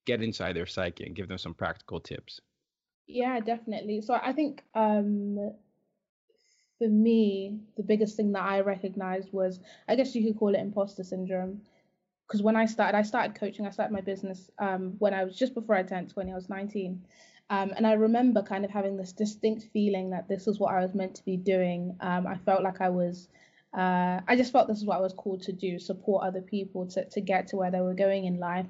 get 0.05 0.23
inside 0.23 0.55
their 0.55 0.67
psyche 0.67 1.05
and 1.05 1.17
give 1.17 1.27
them 1.27 1.39
some 1.39 1.55
practical 1.55 1.99
tips. 1.99 2.41
Yeah, 3.09 3.41
definitely. 3.41 4.01
So 4.01 4.15
I 4.15 4.33
think 4.33 4.63
um, 4.75 5.53
for 6.79 6.89
me, 6.89 7.59
the 7.77 7.83
biggest 7.83 8.17
thing 8.17 8.31
that 8.33 8.45
I 8.45 8.61
recognized 8.61 9.33
was, 9.33 9.59
I 9.89 9.97
guess 9.97 10.15
you 10.15 10.25
could 10.25 10.39
call 10.39 10.55
it 10.55 10.61
imposter 10.61 11.03
syndrome. 11.03 11.63
Because 12.29 12.43
when 12.43 12.55
I 12.55 12.67
started, 12.67 12.97
I 12.97 13.03
started 13.03 13.35
coaching, 13.35 13.67
I 13.67 13.71
started 13.71 13.93
my 13.93 14.01
business 14.01 14.51
um, 14.61 14.95
when 14.99 15.15
I 15.15 15.25
was 15.25 15.37
just 15.37 15.55
before 15.55 15.75
I 15.75 15.83
turned 15.83 16.11
20, 16.11 16.31
I 16.31 16.35
was 16.35 16.49
19. 16.49 17.05
Um, 17.49 17.73
and 17.77 17.87
I 17.87 17.93
remember 17.93 18.43
kind 18.43 18.65
of 18.65 18.71
having 18.71 18.97
this 18.97 19.13
distinct 19.13 19.69
feeling 19.73 20.11
that 20.11 20.29
this 20.29 20.47
was 20.47 20.59
what 20.59 20.75
I 20.75 20.81
was 20.81 20.95
meant 20.95 21.15
to 21.17 21.25
be 21.25 21.37
doing. 21.37 21.97
Um, 22.01 22.27
I 22.27 22.37
felt 22.37 22.63
like 22.63 22.81
I 22.81 22.89
was, 22.89 23.29
uh, 23.73 24.21
I 24.27 24.35
just 24.37 24.53
felt 24.53 24.67
this 24.67 24.79
is 24.79 24.85
what 24.85 24.99
I 24.99 25.03
was 25.03 25.13
called 25.13 25.43
to 25.43 25.53
do, 25.53 25.79
support 25.79 26.25
other 26.25 26.41
people 26.41 26.87
to, 26.89 27.05
to 27.05 27.21
get 27.21 27.47
to 27.49 27.57
where 27.57 27.71
they 27.71 27.81
were 27.81 27.95
going 27.95 28.25
in 28.25 28.41
life. 28.41 28.67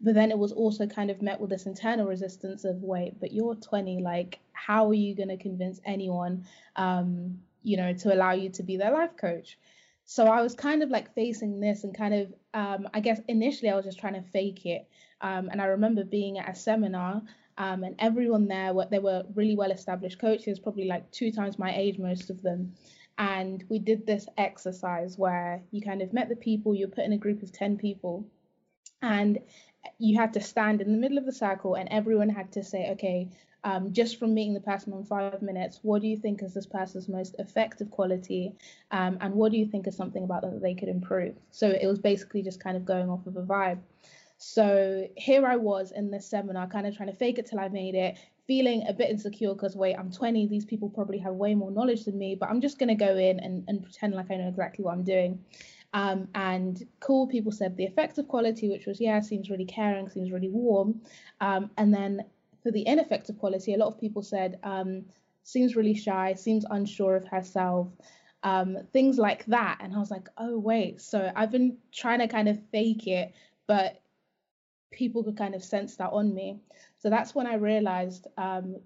But 0.00 0.14
then 0.14 0.30
it 0.30 0.38
was 0.38 0.52
also 0.52 0.86
kind 0.86 1.10
of 1.10 1.22
met 1.22 1.40
with 1.40 1.50
this 1.50 1.66
internal 1.66 2.06
resistance 2.06 2.64
of, 2.64 2.82
wait, 2.82 3.18
but 3.20 3.32
you're 3.32 3.54
20, 3.54 4.02
like, 4.02 4.40
how 4.52 4.88
are 4.88 4.94
you 4.94 5.14
going 5.14 5.28
to 5.28 5.36
convince 5.36 5.80
anyone, 5.84 6.44
um, 6.74 7.38
you 7.62 7.76
know, 7.76 7.92
to 7.94 8.12
allow 8.12 8.32
you 8.32 8.50
to 8.50 8.62
be 8.62 8.76
their 8.76 8.92
life 8.92 9.16
coach? 9.16 9.56
So 10.04 10.26
I 10.26 10.42
was 10.42 10.54
kind 10.54 10.82
of 10.82 10.90
like 10.90 11.14
facing 11.14 11.60
this 11.60 11.84
and 11.84 11.96
kind 11.96 12.14
of, 12.14 12.34
um, 12.54 12.88
I 12.92 13.00
guess 13.00 13.20
initially 13.28 13.70
I 13.70 13.74
was 13.74 13.84
just 13.84 13.98
trying 13.98 14.14
to 14.14 14.30
fake 14.30 14.66
it. 14.66 14.88
Um, 15.20 15.48
and 15.50 15.60
I 15.60 15.66
remember 15.66 16.04
being 16.04 16.38
at 16.38 16.48
a 16.48 16.54
seminar 16.54 17.22
um, 17.58 17.84
and 17.84 17.94
everyone 17.98 18.48
there, 18.48 18.72
they 18.90 18.98
were 18.98 19.24
really 19.34 19.56
well 19.56 19.70
established 19.70 20.18
coaches, 20.20 20.58
probably 20.58 20.86
like 20.86 21.10
two 21.10 21.32
times 21.32 21.58
my 21.58 21.74
age, 21.74 21.98
most 21.98 22.30
of 22.30 22.42
them. 22.42 22.74
And 23.18 23.64
we 23.70 23.78
did 23.78 24.06
this 24.06 24.26
exercise 24.36 25.16
where 25.16 25.62
you 25.70 25.80
kind 25.80 26.02
of 26.02 26.12
met 26.12 26.28
the 26.28 26.36
people, 26.36 26.74
you're 26.74 26.88
put 26.88 27.04
in 27.04 27.12
a 27.14 27.18
group 27.18 27.42
of 27.42 27.52
10 27.52 27.78
people, 27.78 28.26
and 29.00 29.38
you 29.98 30.18
had 30.18 30.34
to 30.34 30.40
stand 30.40 30.80
in 30.80 30.92
the 30.92 30.98
middle 30.98 31.16
of 31.16 31.24
the 31.24 31.32
circle, 31.32 31.74
and 31.74 31.88
everyone 31.90 32.28
had 32.28 32.52
to 32.52 32.62
say, 32.62 32.90
okay, 32.90 33.28
um, 33.64 33.92
just 33.92 34.18
from 34.18 34.34
meeting 34.34 34.54
the 34.54 34.60
person 34.60 34.92
in 34.92 35.04
five 35.04 35.42
minutes, 35.42 35.80
what 35.82 36.00
do 36.00 36.08
you 36.08 36.16
think 36.16 36.42
is 36.42 36.54
this 36.54 36.66
person's 36.66 37.08
most 37.08 37.34
effective 37.38 37.90
quality? 37.90 38.54
Um, 38.92 39.18
and 39.20 39.34
what 39.34 39.50
do 39.50 39.58
you 39.58 39.66
think 39.66 39.88
is 39.88 39.96
something 39.96 40.22
about 40.22 40.42
them 40.42 40.52
that 40.52 40.62
they 40.62 40.74
could 40.74 40.88
improve? 40.88 41.34
So 41.50 41.70
it 41.70 41.86
was 41.86 41.98
basically 41.98 42.42
just 42.42 42.62
kind 42.62 42.76
of 42.76 42.84
going 42.84 43.10
off 43.10 43.26
of 43.26 43.36
a 43.36 43.42
vibe. 43.42 43.80
So 44.38 45.08
here 45.16 45.46
I 45.46 45.56
was 45.56 45.92
in 45.92 46.10
this 46.10 46.28
seminar, 46.28 46.66
kind 46.66 46.86
of 46.86 46.96
trying 46.96 47.10
to 47.10 47.16
fake 47.16 47.38
it 47.38 47.46
till 47.46 47.58
I 47.58 47.68
made 47.68 47.94
it, 47.94 48.16
feeling 48.46 48.84
a 48.88 48.92
bit 48.92 49.10
insecure 49.10 49.54
because 49.54 49.76
wait, 49.76 49.96
I'm 49.98 50.10
20. 50.10 50.46
These 50.46 50.64
people 50.66 50.90
probably 50.90 51.18
have 51.18 51.34
way 51.34 51.54
more 51.54 51.70
knowledge 51.70 52.04
than 52.04 52.18
me, 52.18 52.34
but 52.34 52.48
I'm 52.48 52.60
just 52.60 52.78
gonna 52.78 52.94
go 52.94 53.16
in 53.16 53.40
and, 53.40 53.64
and 53.66 53.82
pretend 53.82 54.14
like 54.14 54.30
I 54.30 54.36
know 54.36 54.48
exactly 54.48 54.84
what 54.84 54.92
I'm 54.92 55.04
doing. 55.04 55.44
Um, 55.94 56.28
and 56.34 56.82
cool 57.00 57.26
people 57.26 57.50
said 57.52 57.76
the 57.76 57.84
effective 57.84 58.28
quality, 58.28 58.68
which 58.68 58.86
was 58.86 59.00
yeah, 59.00 59.20
seems 59.20 59.48
really 59.48 59.64
caring, 59.64 60.08
seems 60.10 60.30
really 60.30 60.50
warm. 60.50 61.00
Um, 61.40 61.70
and 61.78 61.92
then 61.94 62.22
for 62.62 62.70
the 62.70 62.86
ineffective 62.86 63.38
quality, 63.38 63.74
a 63.74 63.78
lot 63.78 63.88
of 63.88 64.00
people 64.00 64.22
said 64.22 64.58
um, 64.62 65.06
seems 65.44 65.76
really 65.76 65.94
shy, 65.94 66.34
seems 66.34 66.66
unsure 66.68 67.16
of 67.16 67.26
herself. 67.26 67.88
Um, 68.42 68.78
things 68.92 69.18
like 69.18 69.44
that. 69.46 69.78
And 69.80 69.94
I 69.94 69.98
was 69.98 70.10
like, 70.10 70.28
oh, 70.36 70.58
wait. 70.58 71.00
So 71.00 71.32
I've 71.34 71.50
been 71.50 71.78
trying 71.92 72.20
to 72.20 72.28
kind 72.28 72.48
of 72.48 72.60
fake 72.70 73.06
it, 73.06 73.32
but 73.66 74.02
people 74.92 75.24
could 75.24 75.36
kind 75.36 75.54
of 75.54 75.64
sense 75.64 75.96
that 75.96 76.10
on 76.12 76.34
me. 76.34 76.60
So 76.98 77.10
that's 77.10 77.34
when 77.34 77.46
I 77.46 77.54
realized 77.54 78.26
um, 78.36 78.76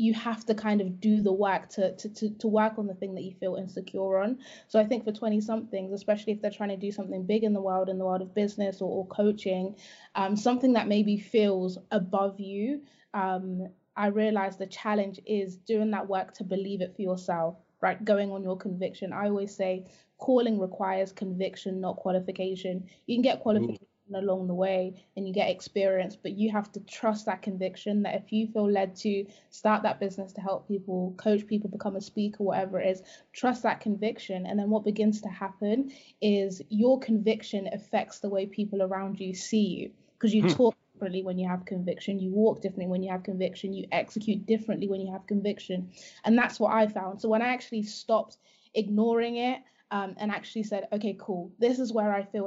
you 0.00 0.14
have 0.14 0.46
to 0.46 0.54
kind 0.54 0.80
of 0.80 1.00
do 1.00 1.22
the 1.22 1.32
work 1.32 1.68
to, 1.68 1.94
to, 1.96 2.08
to, 2.08 2.30
to 2.30 2.48
work 2.48 2.78
on 2.78 2.86
the 2.86 2.94
thing 2.94 3.14
that 3.14 3.22
you 3.22 3.34
feel 3.34 3.56
insecure 3.56 4.18
on. 4.18 4.38
So 4.68 4.80
I 4.80 4.84
think 4.84 5.04
for 5.04 5.12
20 5.12 5.40
somethings, 5.40 5.92
especially 5.92 6.32
if 6.32 6.40
they're 6.40 6.50
trying 6.50 6.70
to 6.70 6.76
do 6.76 6.90
something 6.90 7.24
big 7.24 7.44
in 7.44 7.52
the 7.52 7.60
world, 7.60 7.88
in 7.88 7.98
the 7.98 8.04
world 8.04 8.22
of 8.22 8.34
business 8.34 8.80
or, 8.80 8.90
or 8.90 9.06
coaching, 9.08 9.76
um, 10.14 10.36
something 10.36 10.72
that 10.72 10.88
maybe 10.88 11.18
feels 11.18 11.76
above 11.90 12.40
you, 12.40 12.82
um, 13.14 13.68
I 13.96 14.06
realized 14.06 14.58
the 14.58 14.66
challenge 14.66 15.20
is 15.26 15.56
doing 15.56 15.90
that 15.90 16.08
work 16.08 16.32
to 16.34 16.44
believe 16.44 16.80
it 16.80 16.94
for 16.96 17.02
yourself, 17.02 17.56
right? 17.82 18.02
Going 18.02 18.30
on 18.30 18.42
your 18.42 18.56
conviction. 18.56 19.12
I 19.12 19.26
always 19.26 19.54
say 19.54 19.84
calling 20.16 20.58
requires 20.58 21.12
conviction, 21.12 21.80
not 21.80 21.96
qualification. 21.96 22.88
You 23.06 23.16
can 23.16 23.22
get 23.22 23.40
qualification 23.40 23.89
along 24.14 24.46
the 24.46 24.54
way 24.54 25.02
and 25.16 25.26
you 25.26 25.32
get 25.32 25.50
experience 25.50 26.16
but 26.16 26.32
you 26.32 26.50
have 26.50 26.70
to 26.72 26.80
trust 26.80 27.26
that 27.26 27.42
conviction 27.42 28.02
that 28.02 28.14
if 28.14 28.32
you 28.32 28.46
feel 28.48 28.70
led 28.70 28.94
to 28.94 29.24
start 29.50 29.82
that 29.82 30.00
business 30.00 30.32
to 30.32 30.40
help 30.40 30.66
people 30.68 31.14
coach 31.16 31.46
people 31.46 31.70
become 31.70 31.96
a 31.96 32.00
speaker 32.00 32.42
whatever 32.42 32.80
it 32.80 32.88
is 32.88 33.02
trust 33.32 33.62
that 33.62 33.80
conviction. 33.80 34.46
And 34.46 34.58
then 34.58 34.70
what 34.70 34.84
begins 34.84 35.20
to 35.22 35.28
happen 35.28 35.92
is 36.20 36.62
your 36.68 36.98
conviction 36.98 37.68
affects 37.72 38.18
the 38.18 38.28
way 38.28 38.46
people 38.46 38.82
around 38.82 39.20
you 39.20 39.34
see 39.34 39.66
you 39.66 39.90
because 40.14 40.34
you 40.34 40.42
hmm. 40.42 40.48
talk 40.48 40.76
differently 40.92 41.22
when 41.22 41.38
you 41.38 41.48
have 41.48 41.64
conviction 41.64 42.18
you 42.18 42.30
walk 42.30 42.60
differently 42.60 42.86
when 42.86 43.02
you 43.02 43.10
have 43.10 43.22
conviction 43.22 43.72
you 43.72 43.86
execute 43.90 44.44
differently 44.46 44.88
when 44.88 45.00
you 45.00 45.12
have 45.12 45.26
conviction. 45.26 45.90
And 46.24 46.36
that's 46.36 46.60
what 46.60 46.72
i 46.72 46.86
found. 46.86 47.20
So 47.20 47.28
when 47.28 47.42
i 47.42 47.48
actually 47.48 47.82
stopped 47.82 48.38
ignoring 48.74 49.36
it 49.36 49.60
um, 49.90 50.14
and 50.18 50.30
actually 50.30 50.62
said 50.64 50.88
okay 50.92 51.16
cool. 51.18 51.52
This 51.58 51.78
is 51.78 51.92
where 51.92 52.12
i 52.12 52.24
feel 52.24 52.46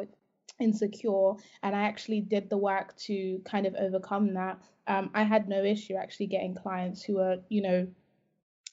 insecure 0.60 1.34
and 1.62 1.76
I 1.76 1.84
actually 1.84 2.22
did 2.22 2.50
the 2.50 2.58
work 2.58 2.96
to 2.98 3.42
kind 3.46 3.66
of 3.66 3.76
overcome 3.76 4.34
that. 4.36 4.60
Um, 4.88 5.10
I 5.14 5.24
had 5.24 5.48
no 5.48 5.64
issue 5.64 5.96
actually 5.96 6.28
getting 6.28 6.56
clients 6.56 7.04
who 7.04 7.16
were, 7.16 7.38
you 7.50 7.62
know, 7.62 7.88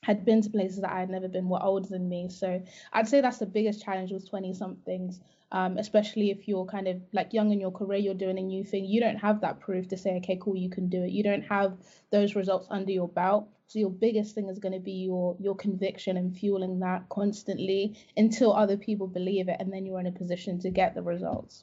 had 0.03 0.25
been 0.25 0.41
to 0.41 0.51
places 0.51 0.81
that 0.81 0.93
I 0.93 1.01
had 1.01 1.11
never 1.11 1.29
been, 1.29 1.49
were 1.49 1.63
older 1.63 1.89
than 1.89 2.09
me. 2.09 2.29
So 2.31 2.63
I'd 2.93 3.09
say 3.09 3.21
that's 3.21 3.39
the 3.39 3.47
biggest 3.47 3.85
challenge 3.85 4.13
with 4.13 4.29
20 4.29 4.55
somethings, 4.55 5.21
um, 5.53 5.77
especially 5.77 6.31
if 6.31 6.49
you're 6.49 6.65
kind 6.65 6.89
of 6.89 7.03
like 7.13 7.35
young 7.35 7.51
in 7.53 7.61
your 7.61 7.71
career, 7.71 7.99
you're 7.99 8.15
doing 8.15 8.39
a 8.39 8.43
new 8.43 8.65
thing. 8.65 8.87
You 8.87 9.01
don't 9.01 9.19
have 9.19 9.43
that 9.43 9.61
proof 9.61 9.89
to 9.89 9.99
say, 9.99 10.17
okay, 10.17 10.39
cool, 10.41 10.57
you 10.57 10.71
can 10.71 10.89
do 10.89 11.05
it. 11.05 11.11
You 11.11 11.23
don't 11.23 11.43
have 11.43 11.77
those 12.11 12.35
results 12.35 12.67
under 12.71 12.91
your 12.91 13.09
belt. 13.09 13.49
So 13.67 13.79
your 13.79 13.91
biggest 13.91 14.35
thing 14.35 14.49
is 14.49 14.59
going 14.59 14.73
to 14.73 14.81
be 14.81 15.05
your 15.05 15.37
your 15.39 15.55
conviction 15.55 16.17
and 16.17 16.37
fueling 16.37 16.81
that 16.81 17.09
constantly 17.09 17.97
until 18.17 18.53
other 18.53 18.77
people 18.77 19.07
believe 19.07 19.49
it, 19.49 19.59
and 19.61 19.73
then 19.73 19.87
you're 19.87 20.01
in 20.01 20.09
a 20.09 20.13
position 20.13 20.59
to 20.61 20.71
get 20.71 20.97
the 20.97 21.03
results. 21.03 21.63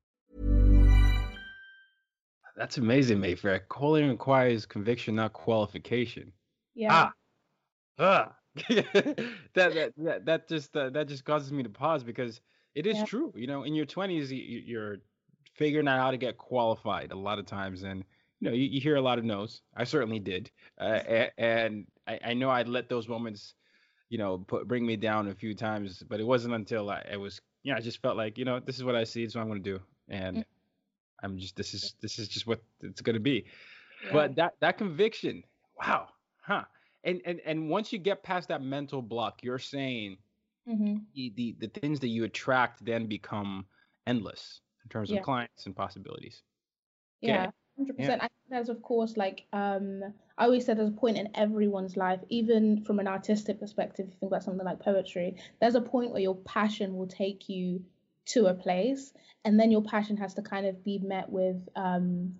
That's 2.61 2.77
amazing, 2.77 3.19
Mayfair. 3.19 3.57
Calling 3.69 4.07
requires 4.07 4.67
conviction, 4.67 5.15
not 5.15 5.33
qualification. 5.33 6.31
Yeah. 6.75 6.93
Ah. 6.93 7.13
ah. 7.97 8.35
that, 8.69 9.33
that 9.55 9.93
that 9.97 10.25
that 10.25 10.47
just 10.47 10.77
uh, 10.77 10.91
that 10.91 11.07
just 11.07 11.25
causes 11.25 11.51
me 11.51 11.63
to 11.63 11.69
pause 11.69 12.03
because 12.03 12.39
it 12.75 12.85
is 12.85 12.97
yeah. 12.97 13.05
true. 13.05 13.33
You 13.35 13.47
know, 13.47 13.63
in 13.63 13.73
your 13.73 13.87
20s, 13.87 14.27
you're 14.29 14.97
figuring 15.55 15.87
out 15.87 15.97
how 15.97 16.11
to 16.11 16.17
get 16.17 16.37
qualified 16.37 17.11
a 17.11 17.15
lot 17.15 17.39
of 17.39 17.47
times, 17.47 17.81
and 17.81 18.03
you 18.39 18.47
know, 18.47 18.55
you, 18.55 18.65
you 18.65 18.79
hear 18.79 18.95
a 18.95 19.01
lot 19.01 19.17
of 19.17 19.25
no's. 19.25 19.63
I 19.75 19.83
certainly 19.83 20.19
did, 20.19 20.51
uh, 20.79 20.99
and 21.39 21.87
I, 22.05 22.19
I 22.23 22.33
know 22.35 22.51
I'd 22.51 22.67
let 22.67 22.89
those 22.89 23.07
moments, 23.07 23.55
you 24.09 24.19
know, 24.19 24.37
put 24.37 24.67
bring 24.67 24.85
me 24.85 24.97
down 24.97 25.29
a 25.29 25.33
few 25.33 25.55
times, 25.55 26.03
but 26.07 26.19
it 26.19 26.27
wasn't 26.27 26.53
until 26.53 26.91
I, 26.91 27.03
I 27.13 27.17
was, 27.17 27.41
you 27.63 27.71
know, 27.71 27.77
I 27.79 27.81
just 27.81 28.03
felt 28.03 28.17
like, 28.17 28.37
you 28.37 28.45
know, 28.45 28.59
this 28.59 28.77
is 28.77 28.83
what 28.83 28.95
I 28.95 29.05
see, 29.05 29.27
so 29.29 29.39
I'm 29.39 29.47
going 29.47 29.63
to 29.63 29.77
do, 29.77 29.81
and. 30.07 30.37
Mm-hmm 30.37 30.51
I'm 31.23 31.37
just 31.37 31.55
this 31.55 31.73
is 31.73 31.95
this 32.01 32.19
is 32.19 32.27
just 32.27 32.47
what 32.47 32.61
it's 32.81 33.01
gonna 33.01 33.19
be. 33.19 33.45
Yeah. 34.05 34.13
But 34.13 34.35
that 34.35 34.55
that 34.59 34.77
conviction, 34.77 35.43
wow, 35.79 36.09
huh? 36.41 36.63
And 37.03 37.21
and 37.25 37.39
and 37.45 37.69
once 37.69 37.91
you 37.91 37.99
get 37.99 38.23
past 38.23 38.47
that 38.49 38.61
mental 38.61 39.01
block, 39.01 39.43
you're 39.43 39.59
saying 39.59 40.17
mm-hmm. 40.67 40.97
the, 41.13 41.33
the 41.35 41.55
the 41.59 41.79
things 41.79 41.99
that 41.99 42.09
you 42.09 42.23
attract 42.23 42.83
then 42.83 43.07
become 43.07 43.65
endless 44.07 44.61
in 44.83 44.89
terms 44.89 45.09
yeah. 45.09 45.19
of 45.19 45.23
clients 45.23 45.65
and 45.65 45.75
possibilities. 45.75 46.41
Yeah. 47.21 47.51
Hundred 47.77 47.95
yeah. 47.97 48.05
percent. 48.05 48.31
There's 48.49 48.69
of 48.69 48.81
course 48.81 49.15
like 49.15 49.45
um 49.53 50.03
I 50.37 50.45
always 50.45 50.65
said 50.65 50.77
there's 50.77 50.89
a 50.89 50.93
point 50.93 51.17
in 51.17 51.29
everyone's 51.35 51.95
life, 51.95 52.19
even 52.29 52.83
from 52.83 52.99
an 52.99 53.07
artistic 53.07 53.59
perspective, 53.59 54.07
if 54.07 54.13
you 54.13 54.19
think 54.19 54.31
about 54.31 54.43
something 54.43 54.65
like 54.65 54.79
poetry, 54.79 55.35
there's 55.59 55.75
a 55.75 55.81
point 55.81 56.11
where 56.11 56.21
your 56.21 56.35
passion 56.35 56.95
will 56.95 57.07
take 57.07 57.47
you 57.47 57.83
to 58.25 58.45
a 58.47 58.53
place 58.53 59.13
and 59.43 59.59
then 59.59 59.71
your 59.71 59.81
passion 59.81 60.17
has 60.17 60.33
to 60.33 60.41
kind 60.41 60.65
of 60.65 60.83
be 60.83 60.99
met 60.99 61.29
with 61.29 61.67
um 61.75 62.33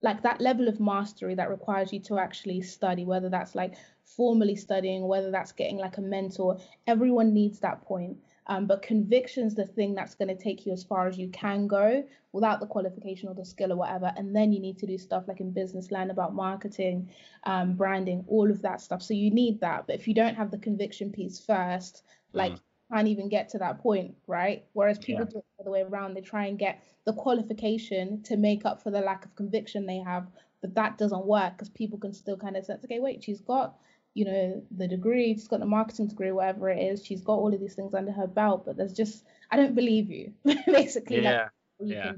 like 0.00 0.22
that 0.22 0.40
level 0.40 0.68
of 0.68 0.78
mastery 0.78 1.34
that 1.34 1.50
requires 1.50 1.92
you 1.92 1.98
to 1.98 2.18
actually 2.18 2.62
study 2.62 3.04
whether 3.04 3.28
that's 3.28 3.54
like 3.54 3.74
formally 4.04 4.54
studying 4.54 5.06
whether 5.06 5.30
that's 5.30 5.52
getting 5.52 5.76
like 5.76 5.98
a 5.98 6.00
mentor. 6.00 6.58
Everyone 6.86 7.34
needs 7.34 7.58
that 7.60 7.82
point. 7.82 8.16
Um, 8.46 8.66
but 8.66 8.80
conviction's 8.80 9.54
the 9.54 9.66
thing 9.66 9.94
that's 9.94 10.14
going 10.14 10.34
to 10.34 10.42
take 10.42 10.64
you 10.64 10.72
as 10.72 10.82
far 10.82 11.06
as 11.06 11.18
you 11.18 11.28
can 11.28 11.66
go 11.66 12.02
without 12.32 12.60
the 12.60 12.66
qualification 12.66 13.28
or 13.28 13.34
the 13.34 13.44
skill 13.44 13.72
or 13.72 13.76
whatever 13.76 14.12
and 14.16 14.34
then 14.34 14.52
you 14.52 14.60
need 14.60 14.78
to 14.78 14.86
do 14.86 14.96
stuff 14.96 15.24
like 15.28 15.40
in 15.40 15.50
business 15.50 15.90
learn 15.90 16.10
about 16.10 16.34
marketing 16.34 17.10
um, 17.44 17.74
branding 17.74 18.24
all 18.26 18.50
of 18.50 18.62
that 18.62 18.80
stuff. 18.80 19.02
So 19.02 19.12
you 19.12 19.30
need 19.30 19.60
that 19.60 19.86
but 19.86 19.96
if 19.96 20.08
you 20.08 20.14
don't 20.14 20.34
have 20.34 20.50
the 20.50 20.58
conviction 20.58 21.10
piece 21.10 21.38
first 21.38 22.04
like 22.32 22.52
mm 22.52 22.60
can't 22.92 23.08
even 23.08 23.28
get 23.28 23.48
to 23.50 23.58
that 23.58 23.80
point, 23.80 24.14
right? 24.26 24.64
Whereas 24.72 24.98
people 24.98 25.24
yeah. 25.24 25.30
do 25.30 25.38
it 25.38 25.44
the 25.56 25.62
other 25.62 25.70
way 25.70 25.82
around. 25.82 26.14
They 26.14 26.20
try 26.20 26.46
and 26.46 26.58
get 26.58 26.82
the 27.04 27.12
qualification 27.12 28.22
to 28.22 28.36
make 28.36 28.64
up 28.64 28.82
for 28.82 28.90
the 28.90 29.00
lack 29.00 29.24
of 29.24 29.34
conviction 29.34 29.86
they 29.86 29.98
have, 29.98 30.26
but 30.60 30.74
that 30.74 30.98
doesn't 30.98 31.26
work 31.26 31.54
because 31.54 31.68
people 31.68 31.98
can 31.98 32.12
still 32.12 32.36
kind 32.36 32.56
of 32.56 32.64
sense, 32.64 32.84
okay, 32.84 33.00
wait, 33.00 33.22
she's 33.22 33.40
got, 33.40 33.76
you 34.14 34.24
know, 34.24 34.62
the 34.76 34.88
degree, 34.88 35.34
she's 35.34 35.48
got 35.48 35.60
the 35.60 35.66
marketing 35.66 36.08
degree, 36.08 36.32
whatever 36.32 36.68
it 36.70 36.78
is, 36.78 37.04
she's 37.04 37.20
got 37.20 37.34
all 37.34 37.52
of 37.52 37.60
these 37.60 37.74
things 37.74 37.94
under 37.94 38.12
her 38.12 38.26
belt, 38.26 38.64
but 38.66 38.76
there's 38.76 38.92
just, 38.92 39.24
I 39.50 39.56
don't 39.56 39.74
believe 39.74 40.10
you, 40.10 40.32
basically. 40.66 41.22
Yeah, 41.22 41.48
like, 41.78 41.92
yeah, 41.94 42.12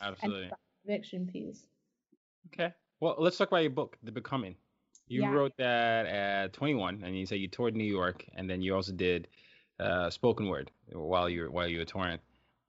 absolutely. 0.00 0.50
conviction 0.84 1.26
piece. 1.26 1.66
Okay, 2.52 2.72
well, 3.00 3.16
let's 3.18 3.36
talk 3.36 3.48
about 3.48 3.62
your 3.62 3.70
book, 3.70 3.96
The 4.02 4.12
Becoming. 4.12 4.56
You 5.06 5.22
yeah. 5.22 5.30
wrote 5.30 5.56
that 5.58 6.06
at 6.06 6.52
21, 6.52 7.02
and 7.04 7.18
you 7.18 7.26
said 7.26 7.38
you 7.38 7.48
toured 7.48 7.74
New 7.74 7.84
York, 7.84 8.24
and 8.34 8.48
then 8.48 8.62
you 8.62 8.74
also 8.74 8.92
did 8.92 9.28
uh, 9.80 10.10
spoken 10.10 10.48
word 10.48 10.70
while 10.92 11.28
you 11.28 11.42
were 11.42 11.50
while 11.50 11.68
you 11.68 11.78
were 11.78 11.84
touring. 11.84 12.18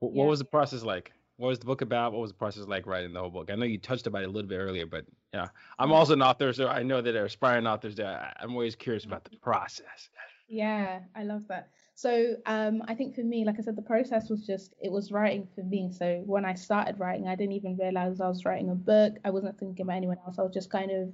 What, 0.00 0.12
yeah. 0.12 0.22
what 0.22 0.28
was 0.28 0.38
the 0.38 0.44
process 0.44 0.82
like? 0.82 1.12
What 1.36 1.48
was 1.48 1.58
the 1.58 1.66
book 1.66 1.80
about? 1.80 2.12
What 2.12 2.20
was 2.20 2.30
the 2.30 2.36
process 2.36 2.66
like 2.66 2.86
writing 2.86 3.12
the 3.12 3.20
whole 3.20 3.30
book? 3.30 3.50
I 3.50 3.54
know 3.54 3.64
you 3.64 3.78
touched 3.78 4.06
about 4.06 4.22
it 4.22 4.26
a 4.26 4.30
little 4.30 4.48
bit 4.48 4.58
earlier, 4.58 4.86
but 4.86 5.04
yeah, 5.32 5.48
I'm 5.78 5.92
also 5.92 6.12
an 6.12 6.22
author, 6.22 6.52
so 6.52 6.68
I 6.68 6.82
know 6.82 7.00
that 7.00 7.12
there 7.12 7.22
are 7.22 7.26
aspiring 7.26 7.66
authors. 7.66 7.96
That 7.96 8.36
I'm 8.40 8.52
always 8.52 8.76
curious 8.76 9.04
about 9.04 9.24
the 9.24 9.36
process. 9.38 10.10
Yeah, 10.48 11.00
I 11.16 11.22
love 11.24 11.48
that. 11.48 11.70
So 11.94 12.36
um, 12.46 12.82
I 12.86 12.94
think 12.94 13.14
for 13.14 13.22
me, 13.22 13.44
like 13.44 13.56
I 13.58 13.62
said, 13.62 13.76
the 13.76 13.82
process 13.82 14.28
was 14.28 14.46
just 14.46 14.74
it 14.80 14.92
was 14.92 15.10
writing 15.10 15.48
for 15.54 15.62
me. 15.62 15.90
So 15.90 16.22
when 16.26 16.44
I 16.44 16.54
started 16.54 16.98
writing, 16.98 17.28
I 17.28 17.34
didn't 17.34 17.52
even 17.52 17.76
realize 17.76 18.20
I 18.20 18.28
was 18.28 18.44
writing 18.44 18.70
a 18.70 18.74
book. 18.74 19.14
I 19.24 19.30
wasn't 19.30 19.58
thinking 19.58 19.84
about 19.84 19.96
anyone 19.96 20.18
else. 20.26 20.38
I 20.38 20.42
was 20.42 20.52
just 20.52 20.70
kind 20.70 20.90
of 20.90 21.12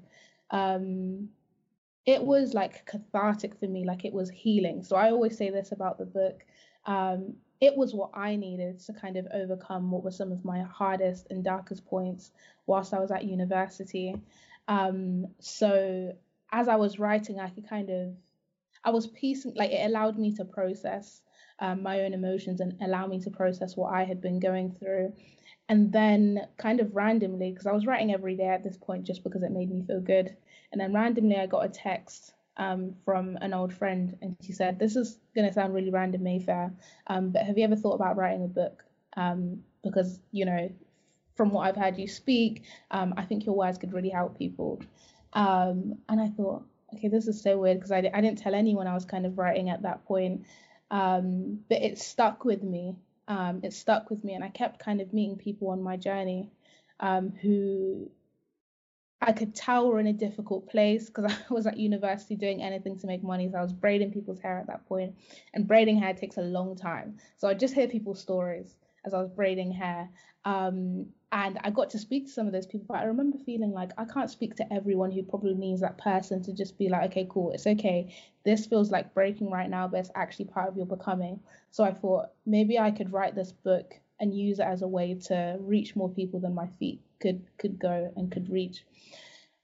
um, 0.50 1.28
it 2.08 2.24
was 2.24 2.54
like 2.54 2.86
cathartic 2.86 3.60
for 3.60 3.66
me, 3.66 3.84
like 3.84 4.06
it 4.06 4.14
was 4.14 4.30
healing. 4.30 4.82
So 4.82 4.96
I 4.96 5.10
always 5.10 5.36
say 5.36 5.50
this 5.50 5.72
about 5.72 5.98
the 5.98 6.06
book. 6.06 6.42
Um, 6.86 7.34
it 7.60 7.76
was 7.76 7.92
what 7.92 8.12
I 8.14 8.34
needed 8.34 8.80
to 8.86 8.94
kind 8.94 9.18
of 9.18 9.26
overcome 9.34 9.90
what 9.90 10.02
were 10.02 10.10
some 10.10 10.32
of 10.32 10.42
my 10.42 10.62
hardest 10.62 11.26
and 11.28 11.44
darkest 11.44 11.84
points 11.84 12.30
whilst 12.66 12.94
I 12.94 12.98
was 12.98 13.10
at 13.10 13.24
university. 13.24 14.16
Um, 14.68 15.26
so 15.38 16.14
as 16.50 16.66
I 16.66 16.76
was 16.76 16.98
writing, 16.98 17.40
I 17.40 17.50
could 17.50 17.68
kind 17.68 17.90
of, 17.90 18.14
I 18.82 18.88
was 18.88 19.08
piecing, 19.08 19.52
like 19.54 19.72
it 19.72 19.84
allowed 19.84 20.18
me 20.18 20.34
to 20.36 20.46
process 20.46 21.20
um, 21.58 21.82
my 21.82 22.00
own 22.00 22.14
emotions 22.14 22.62
and 22.62 22.74
allow 22.80 23.06
me 23.06 23.20
to 23.20 23.30
process 23.30 23.76
what 23.76 23.92
I 23.92 24.04
had 24.04 24.22
been 24.22 24.40
going 24.40 24.74
through. 24.80 25.12
And 25.68 25.92
then, 25.92 26.47
kind 26.56 26.80
of 26.80 26.97
randomly, 26.97 27.50
because 27.50 27.66
I 27.66 27.73
was 27.73 27.84
writing 27.84 28.14
every 28.14 28.34
day 28.34 28.49
at 28.49 28.64
this 28.64 28.78
point 28.78 29.04
just 29.04 29.23
because 29.23 29.42
it 29.42 29.50
made 29.50 29.71
me 29.71 29.82
feel 29.82 30.00
good. 30.00 30.34
And 30.73 30.81
then 30.81 30.93
randomly, 30.93 31.37
I 31.37 31.47
got 31.47 31.65
a 31.65 31.69
text 31.69 32.35
um, 32.59 32.95
from 33.04 33.39
an 33.41 33.54
old 33.54 33.73
friend, 33.73 34.17
and 34.21 34.37
she 34.43 34.52
said, 34.52 34.78
"This 34.78 34.97
is 34.97 35.19
gonna 35.35 35.52
sound 35.52 35.75
really 35.75 35.91
random, 35.91 36.23
Mayfair, 36.23 36.73
um, 37.07 37.31
but 37.31 37.43
have 37.43 37.57
you 37.57 37.65
ever 37.65 37.76
thought 37.76 37.95
about 37.95 38.17
writing 38.17 38.45
a 38.45 38.49
book? 38.49 38.85
Um, 39.17 39.63
because 39.83 40.21
you 40.33 40.45
know, 40.45 40.71
from 41.37 41.52
what 41.52 41.67
I've 41.67 41.76
heard 41.76 41.97
you 41.97 42.09
speak, 42.09 42.65
um, 42.91 43.15
I 43.17 43.25
think 43.25 43.47
your 43.47 43.54
words 43.54 43.78
could 43.78 43.93
really 43.93 44.11
help 44.11 44.37
people." 44.37 44.83
Um, 45.33 45.99
and 46.09 46.21
I 46.21 46.28
thought, 46.28 46.65
okay, 46.95 47.09
this 47.09 47.28
is 47.28 47.41
so 47.41 47.59
weird 47.59 47.78
because 47.78 47.93
I, 47.93 47.99
I 47.99 48.21
didn't 48.21 48.39
tell 48.39 48.54
anyone 48.54 48.87
I 48.87 48.95
was 48.95 49.04
kind 49.04 49.26
of 49.26 49.39
writing 49.39 49.71
at 49.71 49.83
that 49.83 50.04
point, 50.04 50.47
um, 50.91 51.61
but 51.69 51.83
it 51.83 51.99
stuck 51.99 52.45
with 52.45 52.63
me. 52.63 52.97
it 53.63 53.73
stuck 53.73 54.11
with 54.11 54.25
me, 54.25 54.35
and 54.35 54.43
I 54.45 54.49
kept 54.49 54.81
kind 54.81 55.00
of 55.00 55.13
meeting 55.13 55.37
people 55.37 55.69
on 55.69 55.83
my 55.83 55.97
journey 55.97 56.50
who 57.41 58.11
I 59.21 59.33
could 59.33 59.54
tell 59.54 59.89
we're 59.89 59.99
in 59.99 60.07
a 60.07 60.13
difficult 60.13 60.69
place 60.69 61.07
because 61.07 61.33
I 61.50 61.52
was 61.52 61.67
at 61.67 61.76
university 61.76 62.37
doing 62.37 62.63
anything 62.63 62.99
to 63.00 63.07
make 63.07 63.23
money. 63.23 63.49
So 63.50 63.59
I 63.59 63.63
was 63.63 63.73
braiding 63.73 64.13
people's 64.13 64.41
hair 64.41 64.59
at 64.59 64.69
that 64.69 64.87
point, 64.87 65.17
and 65.54 65.67
braiding 65.67 65.99
hair 65.99 66.15
takes 66.15 66.37
a 66.37 66.43
long 66.43 66.76
time. 66.76 67.19
So 67.37 67.49
I 67.49 67.54
just 67.54 67.75
hear 67.75 67.89
people's 67.89 68.21
stories 68.21 68.76
as 69.04 69.15
I 69.15 69.19
was 69.19 69.31
braiding 69.31 69.73
hair. 69.73 70.09
Um, 70.45 71.07
and 71.33 71.59
I 71.63 71.71
got 71.71 71.91
to 71.91 71.99
speak 71.99 72.26
to 72.26 72.33
some 72.33 72.47
of 72.47 72.52
those 72.52 72.67
people, 72.67 72.87
but 72.89 72.99
I 72.99 73.04
remember 73.04 73.39
feeling 73.39 73.73
like 73.73 73.91
I 73.99 74.04
can't 74.04 74.31
speak 74.31 74.54
to 74.57 74.73
everyone 74.73 75.11
who 75.11 75.23
probably 75.23 75.54
needs 75.54 75.83
that 75.83 75.99
person 75.99 76.43
to 76.45 76.52
just 76.52 76.78
be 76.78 76.89
like, 76.89 77.11
okay, 77.11 77.26
cool, 77.28 77.50
it's 77.50 77.67
okay. 77.67 78.15
This 78.45 78.67
feels 78.67 78.91
like 78.91 79.13
breaking 79.13 79.50
right 79.50 79.69
now, 79.69 79.89
but 79.89 80.00
it's 80.00 80.11
actually 80.15 80.47
part 80.47 80.69
of 80.69 80.76
your 80.76 80.87
becoming. 80.87 81.41
So 81.71 81.85
I 81.85 81.93
thought 81.93 82.31
maybe 82.47 82.78
I 82.78 82.91
could 82.93 83.13
write 83.13 83.35
this 83.35 83.52
book 83.52 83.95
and 84.21 84.35
use 84.35 84.59
it 84.59 84.67
as 84.67 84.81
a 84.83 84.89
way 84.89 85.15
to 85.26 85.59
reach 85.61 85.95
more 85.97 86.09
people 86.09 86.41
than 86.41 86.54
my 86.54 86.69
feet 86.78 87.02
could 87.21 87.43
could 87.59 87.78
go 87.78 88.13
and 88.17 88.31
could 88.31 88.50
reach. 88.50 88.85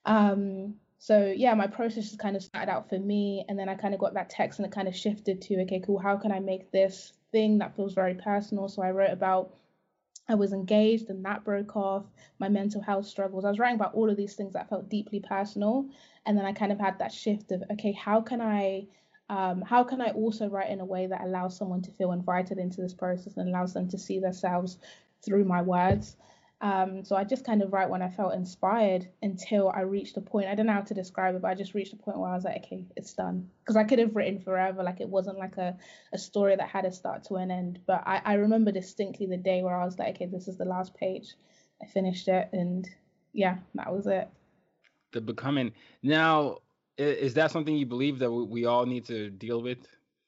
Um, 0.05 0.75
so 0.99 1.33
yeah, 1.37 1.55
my 1.55 1.67
process 1.67 2.05
just 2.05 2.19
kind 2.19 2.37
of 2.37 2.43
started 2.43 2.71
out 2.71 2.89
for 2.89 2.99
me, 2.99 3.45
and 3.49 3.59
then 3.59 3.69
I 3.69 3.75
kind 3.75 3.95
of 3.95 4.01
got 4.01 4.15
that 4.15 4.31
text, 4.31 4.59
and 4.59 4.67
it 4.67 4.73
kind 4.73 4.89
of 4.89 4.97
shifted 4.97 5.43
to 5.43 5.63
okay, 5.63 5.81
cool. 5.85 5.99
How 5.99 6.17
can 6.17 6.33
I 6.33 6.41
make 6.41 6.71
this 6.71 7.13
thing 7.33 7.59
that 7.59 7.77
feels 7.77 7.95
very 7.95 8.15
personal? 8.15 8.69
So 8.69 8.83
I 8.83 8.91
wrote 8.91 9.13
about 9.13 9.55
I 10.29 10.35
was 10.35 10.53
engaged, 10.53 11.11
and 11.11 11.25
that 11.25 11.45
broke 11.45 11.77
off. 11.77 12.05
My 12.39 12.49
mental 12.49 12.81
health 12.81 13.07
struggles. 13.07 13.45
I 13.45 13.51
was 13.51 13.59
writing 13.59 13.77
about 13.77 13.95
all 13.95 14.09
of 14.11 14.17
these 14.17 14.35
things 14.35 14.55
that 14.55 14.69
felt 14.69 14.89
deeply 14.89 15.21
personal, 15.21 15.87
and 16.27 16.37
then 16.39 16.47
I 16.47 16.53
kind 16.53 16.73
of 16.73 16.81
had 16.81 16.99
that 16.99 17.13
shift 17.13 17.53
of 17.53 17.63
okay, 17.73 17.93
how 17.93 18.21
can 18.21 18.41
I 18.41 18.87
um, 19.29 19.63
how 19.63 19.85
can 19.85 20.01
I 20.01 20.11
also 20.11 20.49
write 20.49 20.71
in 20.71 20.81
a 20.81 20.85
way 20.85 21.07
that 21.07 21.23
allows 21.23 21.57
someone 21.57 21.83
to 21.83 21.91
feel 21.93 22.13
invited 22.13 22.59
into 22.59 22.83
this 22.83 22.93
process 22.95 23.37
and 23.37 23.49
allows 23.49 23.73
them 23.73 23.89
to 23.89 23.99
see 23.99 24.19
themselves 24.19 24.79
through 25.25 25.45
my 25.45 25.63
words? 25.63 26.17
Um, 26.61 27.05
so 27.05 27.17
I 27.17 27.25
just 27.25 27.45
kind 27.45 27.63
of 27.63 27.73
write 27.73 27.91
when 27.91 28.01
I 28.01 28.09
felt 28.09 28.35
inspired 28.35 29.07
until 29.23 29.69
I 29.69 29.81
reached 29.81 30.17
a 30.17 30.21
point. 30.21 30.49
I 30.49 30.55
don't 30.55 30.67
know 30.67 30.73
how 30.73 30.81
to 30.81 30.95
describe 30.95 31.35
it, 31.35 31.43
but 31.43 31.49
I 31.49 31.55
just 31.55 31.75
reached 31.75 31.93
a 31.93 31.97
point 31.97 32.19
where 32.19 32.31
I 32.31 32.35
was 32.35 32.45
like, 32.45 32.65
okay, 32.65 32.85
it's 32.97 33.13
done. 33.13 33.51
Because 33.63 33.77
I 33.77 33.85
could 33.85 33.99
have 33.99 34.17
written 34.17 34.39
forever. 34.39 34.83
Like 34.83 35.01
it 35.01 35.09
wasn't 35.09 35.39
like 35.39 35.57
a, 35.57 35.77
a 36.13 36.19
story 36.19 36.57
that 36.57 36.69
had 36.69 36.85
a 36.85 36.93
start 36.93 37.25
to 37.25 37.35
an 37.37 37.51
end. 37.51 37.81
But 37.87 38.03
I, 38.07 38.23
I 38.25 38.35
remember 38.35 38.73
distinctly 38.73 39.27
the 39.27 39.37
day 39.37 39.63
where 39.63 39.77
I 39.77 39.85
was 39.85 39.99
like, 39.99 40.15
okay, 40.17 40.27
this 40.27 40.49
is 40.49 40.57
the 40.57 40.65
last 40.65 40.95
page. 40.95 41.35
I 41.83 41.87
finished 41.87 42.29
it 42.29 42.49
and 42.53 42.89
yeah, 43.33 43.57
that 43.75 43.93
was 43.93 44.07
it. 44.07 44.29
The 45.13 45.21
becoming. 45.21 45.73
Now, 46.03 46.59
is 46.97 47.35
that 47.35 47.51
something 47.51 47.77
you 47.77 47.87
believe 47.87 48.21
that 48.21 48.31
we 48.31 48.65
all 48.65 48.87
need 48.87 49.05
to 49.07 49.29
deal 49.29 49.61
with? 49.61 49.79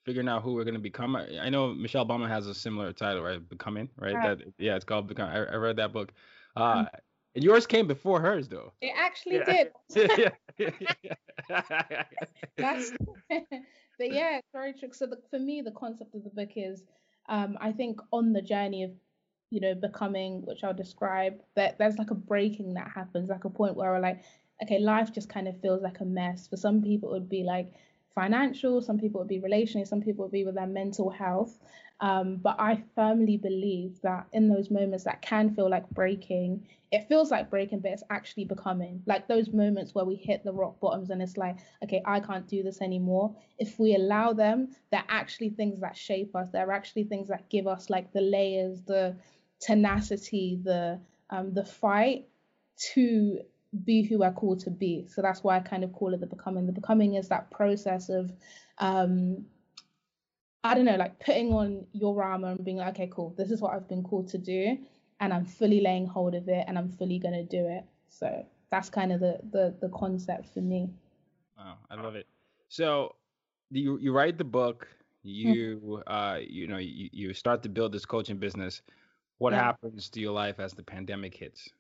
Figuring 0.07 0.29
out 0.29 0.45
who 0.45 0.55
we're 0.55 0.63
going 0.63 0.75
to 0.75 0.81
become. 0.81 1.17
I 1.17 1.49
know 1.49 1.75
Michelle 1.75 2.07
Obama 2.07 2.29
has 2.29 2.47
a 2.47 2.55
similar 2.55 2.93
title, 2.93 3.25
right? 3.25 3.47
Becoming, 3.49 3.89
right? 3.99 4.15
That 4.15 4.39
yeah, 4.57 4.77
it's 4.77 4.85
called 4.85 5.09
Become. 5.09 5.29
I, 5.29 5.47
I 5.47 5.57
read 5.57 5.75
that 5.77 5.93
book. 5.93 6.13
Uh, 6.55 6.85
mm. 6.85 6.89
and 7.35 7.43
yours 7.43 7.67
came 7.67 7.89
before 7.89 8.21
hers, 8.21 8.47
though. 8.47 8.73
It 8.81 8.93
actually 8.97 9.39
yeah. 9.39 9.65
did. 9.99 10.33
That's, 12.57 12.93
but 13.29 14.13
yeah, 14.13 14.39
very 14.53 14.75
true. 14.75 14.91
So 14.93 15.07
the, 15.07 15.19
for 15.29 15.41
me, 15.41 15.61
the 15.61 15.73
concept 15.73 16.15
of 16.15 16.23
the 16.23 16.31
book 16.31 16.51
is, 16.55 16.85
um, 17.29 17.59
I 17.61 17.73
think 17.73 17.99
on 18.13 18.33
the 18.33 18.43
journey 18.43 18.85
of, 18.85 18.93
you 19.51 19.61
know, 19.61 19.75
becoming, 19.75 20.47
which 20.47 20.63
I'll 20.63 20.73
describe, 20.73 21.41
that 21.57 21.79
there's 21.79 21.99
like 21.99 22.13
a 22.13 22.15
breaking 22.15 22.75
that 22.75 22.93
happens, 22.95 23.29
like 23.29 23.45
a 23.45 23.51
point 23.51 23.75
where 23.75 23.91
we're 23.91 23.99
like, 23.99 24.23
okay, 24.63 24.79
life 24.79 25.13
just 25.13 25.29
kind 25.29 25.49
of 25.49 25.61
feels 25.61 25.83
like 25.83 25.99
a 25.99 26.05
mess. 26.05 26.47
For 26.47 26.57
some 26.57 26.81
people, 26.81 27.11
it 27.11 27.15
would 27.15 27.29
be 27.29 27.43
like 27.43 27.73
financial, 28.17 28.83
some 28.83 28.99
people 28.99 29.21
would 29.21 29.29
be 29.29 29.41
relationally, 29.41 29.87
some 29.87 30.01
people 30.01 30.25
would 30.25 30.33
be 30.33 30.45
with 30.45 30.57
their 30.57 30.67
mental 30.67 31.11
health. 31.11 31.57
Um, 32.01 32.37
but 32.37 32.57
I 32.59 32.83
firmly 32.95 33.37
believe 33.37 34.01
that 34.03 34.27
in 34.33 34.49
those 34.49 34.71
moments 34.71 35.05
that 35.05 35.23
can 35.23 35.55
feel 35.55 35.71
like 35.71 35.89
breaking, 35.91 36.67
it 36.93 37.09
feels 37.09 37.31
like 37.31 37.49
breaking, 37.49 37.81
but 37.81 37.93
it's 37.93 38.03
actually 38.11 38.45
becoming 38.45 39.03
like 39.07 39.29
those 39.29 39.51
moments 39.51 39.95
where 39.95 40.05
we 40.05 40.15
hit 40.15 40.45
the 40.45 40.53
rock 40.53 40.81
bottoms 40.81 41.11
and 41.11 41.23
it's 41.23 41.37
like, 41.37 41.57
okay, 41.85 42.03
I 42.05 42.21
can't 42.21 42.49
do 42.49 42.63
this 42.63 42.83
anymore. 42.83 43.35
If 43.59 43.79
we 43.79 43.95
allow 43.95 44.33
them, 44.33 44.75
they're 44.91 45.05
actually 45.09 45.51
things 45.51 45.81
that 45.81 45.97
shape 45.97 46.35
us. 46.35 46.49
They're 46.51 46.73
actually 46.73 47.05
things 47.05 47.29
that 47.29 47.49
give 47.49 47.67
us 47.67 47.89
like 47.89 48.13
the 48.13 48.21
layers, 48.21 48.83
the 48.83 49.17
tenacity, 49.61 50.59
the 50.63 51.01
um, 51.31 51.55
the 51.55 51.65
fight 51.65 52.29
to 52.95 53.41
be 53.85 54.03
who 54.03 54.19
we're 54.21 54.33
called 54.33 54.61
to 54.61 54.71
be. 54.71 55.07
So 55.09 55.23
that's 55.23 55.43
why 55.45 55.57
I 55.57 55.61
kind 55.61 55.85
of 55.85 55.93
call 55.93 56.15
it 56.15 56.21
the 56.21 56.27
becoming. 56.27 56.67
The 56.67 56.73
becoming 56.73 57.15
is 57.15 57.29
that 57.29 57.51
process 57.51 58.09
of, 58.09 58.33
um, 58.79 59.47
I 60.65 60.75
don't 60.75 60.85
know, 60.85 60.97
like 60.97 61.19
putting 61.21 61.53
on 61.53 61.87
your 61.93 62.23
armor 62.23 62.49
and 62.49 62.65
being 62.65 62.79
like, 62.79 62.95
okay, 62.95 63.09
cool, 63.13 63.35
this 63.37 63.51
is 63.51 63.61
what 63.61 63.73
I've 63.75 63.89
been 63.89 64.03
called 64.03 64.29
to 64.29 64.39
do, 64.39 64.79
and 65.21 65.33
I'm 65.33 65.45
fully 65.45 65.81
laying 65.81 66.07
hold 66.07 66.35
of 66.35 66.49
it, 66.49 66.65
and 66.67 66.77
I'm 66.79 66.91
fully 66.91 67.19
gonna 67.19 67.45
do 67.45 67.67
it. 67.67 67.85
So 68.09 68.45
that's 68.71 68.91
kind 68.91 69.13
of 69.13 69.21
the 69.21 69.41
the 69.53 69.75
the 69.81 69.89
concept 69.91 70.49
for 70.53 70.61
me. 70.61 70.91
Wow, 71.57 71.79
I 71.91 71.95
love 71.97 72.15
it. 72.17 72.27
So 72.69 73.15
you 73.71 73.99
you 73.99 74.13
write 74.13 74.39
the 74.39 74.45
book, 74.45 74.89
you 75.23 76.03
uh 76.07 76.39
you 76.41 76.67
know 76.67 76.79
you, 76.79 77.09
you 77.13 77.35
start 77.35 77.63
to 77.65 77.69
build 77.69 77.93
this 77.93 78.05
coaching 78.07 78.39
business. 78.39 78.83
What 79.39 79.53
Yeah. 79.53 79.63
happens 79.63 80.11
to 80.11 80.21
your 80.21 80.33
life 80.33 80.59
as 80.61 80.75
the 80.75 80.83
pandemic 80.83 81.35
hits? 81.35 81.71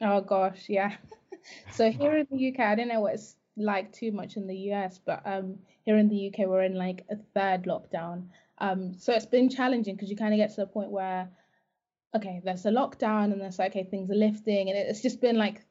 Oh 0.00 0.20
gosh, 0.20 0.66
yeah. 0.68 0.96
so 1.72 1.90
here 1.90 2.16
in 2.18 2.26
the 2.30 2.48
UK, 2.48 2.60
I 2.60 2.74
don't 2.74 2.88
know 2.88 3.00
what 3.00 3.14
it's 3.14 3.36
like 3.56 3.92
too 3.92 4.12
much 4.12 4.36
in 4.36 4.46
the 4.46 4.56
US, 4.72 5.00
but 5.04 5.22
um 5.24 5.58
here 5.84 5.98
in 5.98 6.08
the 6.08 6.28
UK 6.28 6.46
we're 6.46 6.62
in 6.62 6.74
like 6.74 7.04
a 7.10 7.16
third 7.34 7.64
lockdown. 7.64 8.28
Um 8.58 8.94
so 8.98 9.12
it's 9.12 9.26
been 9.26 9.48
challenging 9.48 9.94
because 9.96 10.10
you 10.10 10.16
kind 10.16 10.32
of 10.32 10.38
get 10.38 10.50
to 10.54 10.60
the 10.62 10.66
point 10.66 10.90
where 10.90 11.28
okay, 12.14 12.40
there's 12.44 12.66
a 12.66 12.70
lockdown 12.70 13.32
and 13.32 13.40
there's 13.40 13.58
like 13.58 13.72
okay, 13.72 13.84
things 13.84 14.10
are 14.10 14.14
lifting 14.14 14.70
and 14.70 14.78
it's 14.78 15.02
just 15.02 15.20
been 15.20 15.36
like 15.36 15.64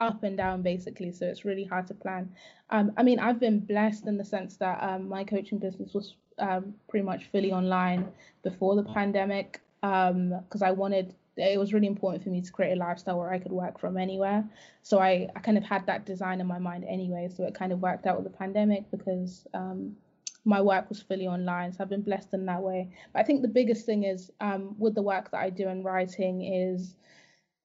up 0.00 0.22
and 0.22 0.36
down 0.36 0.62
basically, 0.62 1.12
so 1.12 1.26
it's 1.26 1.44
really 1.44 1.64
hard 1.64 1.86
to 1.88 1.94
plan. 1.94 2.32
Um 2.70 2.92
I 2.96 3.02
mean, 3.02 3.18
I've 3.18 3.40
been 3.40 3.60
blessed 3.60 4.06
in 4.06 4.16
the 4.16 4.24
sense 4.24 4.56
that 4.58 4.80
um 4.82 5.08
my 5.08 5.24
coaching 5.24 5.58
business 5.58 5.92
was 5.92 6.14
um 6.38 6.74
pretty 6.88 7.04
much 7.04 7.24
fully 7.32 7.52
online 7.52 8.12
before 8.44 8.76
the 8.76 8.84
pandemic 8.84 9.60
um 9.82 10.30
because 10.44 10.62
I 10.62 10.70
wanted 10.70 11.14
it 11.36 11.58
was 11.58 11.72
really 11.72 11.86
important 11.86 12.22
for 12.22 12.30
me 12.30 12.40
to 12.40 12.52
create 12.52 12.72
a 12.72 12.76
lifestyle 12.76 13.18
where 13.18 13.32
I 13.32 13.38
could 13.38 13.52
work 13.52 13.78
from 13.78 13.96
anywhere. 13.96 14.44
So 14.82 14.98
I, 15.00 15.28
I 15.34 15.40
kind 15.40 15.58
of 15.58 15.64
had 15.64 15.86
that 15.86 16.06
design 16.06 16.40
in 16.40 16.46
my 16.46 16.58
mind 16.58 16.84
anyway. 16.88 17.28
So 17.34 17.44
it 17.44 17.54
kind 17.54 17.72
of 17.72 17.80
worked 17.80 18.06
out 18.06 18.16
with 18.16 18.30
the 18.30 18.38
pandemic 18.38 18.90
because 18.90 19.46
um, 19.54 19.96
my 20.44 20.60
work 20.60 20.88
was 20.88 21.02
fully 21.02 21.26
online. 21.26 21.72
So 21.72 21.82
I've 21.82 21.90
been 21.90 22.02
blessed 22.02 22.34
in 22.34 22.46
that 22.46 22.62
way. 22.62 22.90
But 23.12 23.20
I 23.20 23.22
think 23.24 23.42
the 23.42 23.48
biggest 23.48 23.86
thing 23.86 24.04
is 24.04 24.30
um, 24.40 24.76
with 24.78 24.94
the 24.94 25.02
work 25.02 25.30
that 25.30 25.40
I 25.40 25.50
do 25.50 25.68
in 25.68 25.82
writing 25.82 26.42
is 26.42 26.94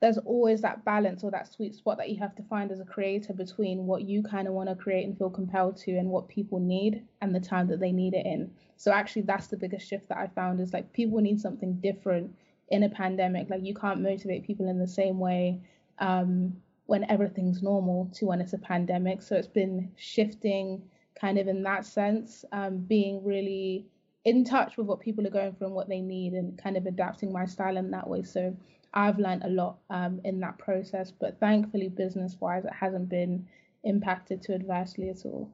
there's 0.01 0.17
always 0.19 0.62
that 0.62 0.86
balance 0.86 1.23
or 1.23 1.32
that 1.32 1.51
sweet 1.51 1.75
spot 1.75 1.97
that 1.97 2.10
you 2.10 2.17
have 2.19 2.34
to 2.36 2.43
find 2.43 2.71
as 2.71 2.79
a 2.79 2.86
creator 2.86 3.34
between 3.34 3.86
what 3.86 4.03
you 4.03 4.23
kind 4.23 4.47
of 4.47 4.53
want 4.53 4.69
to 4.69 4.75
create 4.75 5.05
and 5.05 5.17
feel 5.17 5.29
compelled 5.29 5.75
to 5.75 5.91
and 5.91 6.10
what 6.10 6.29
people 6.29 6.60
need 6.60 7.03
and 7.21 7.36
the 7.36 7.39
time 7.39 7.67
that 7.67 7.82
they 7.82 7.91
need 7.91 8.13
it 8.13 8.25
in. 8.25 8.49
So 8.77 8.91
actually 8.93 9.23
that's 9.23 9.47
the 9.47 9.58
biggest 9.58 9.88
shift 9.88 10.08
that 10.08 10.17
I 10.17 10.27
found 10.27 10.62
is 10.62 10.71
like 10.71 10.93
people 10.93 11.19
need 11.19 11.41
something 11.41 11.73
different 11.82 12.34
in 12.69 12.84
a 12.84 12.89
pandemic. 12.89 13.49
Like 13.49 13.63
you 13.63 13.73
can't 13.73 14.01
motivate 14.01 14.45
people 14.45 14.69
in 14.69 14.79
the 14.79 14.88
same 14.88 15.19
way 15.19 15.60
um, 15.99 16.55
when 16.86 17.10
everything's 17.10 17.62
normal 17.62 18.10
to 18.15 18.25
when 18.25 18.41
it's 18.41 18.53
a 18.53 18.58
pandemic. 18.58 19.21
So 19.21 19.36
it's 19.36 19.47
been 19.47 19.91
shifting 19.95 20.82
kind 21.19 21.38
of 21.38 21.47
in 21.47 21.63
that 21.63 21.86
sense, 21.86 22.45
um, 22.51 22.77
being 22.77 23.23
really 23.23 23.86
in 24.25 24.43
touch 24.43 24.77
with 24.77 24.88
what 24.88 24.99
people 24.99 25.25
are 25.25 25.32
going 25.32 25.53
through 25.53 25.67
and 25.67 25.75
what 25.75 25.89
they 25.89 26.01
need 26.01 26.34
and 26.34 26.58
kind 26.58 26.77
of 26.77 26.86
adapting 26.86 27.32
my 27.32 27.45
style 27.45 27.77
in 27.77 27.91
that 27.91 28.08
way. 28.08 28.23
So 28.23 28.55
I've 28.93 29.19
learned 29.19 29.43
a 29.43 29.49
lot 29.49 29.77
um, 29.89 30.19
in 30.23 30.39
that 30.39 30.58
process, 30.58 31.12
but 31.12 31.39
thankfully, 31.39 31.89
business 31.89 32.38
wise, 32.39 32.65
it 32.65 32.73
hasn't 32.73 33.10
been 33.10 33.47
impacted 33.84 34.41
too 34.41 34.53
adversely 34.53 35.10
at 35.10 35.25
all. 35.25 35.49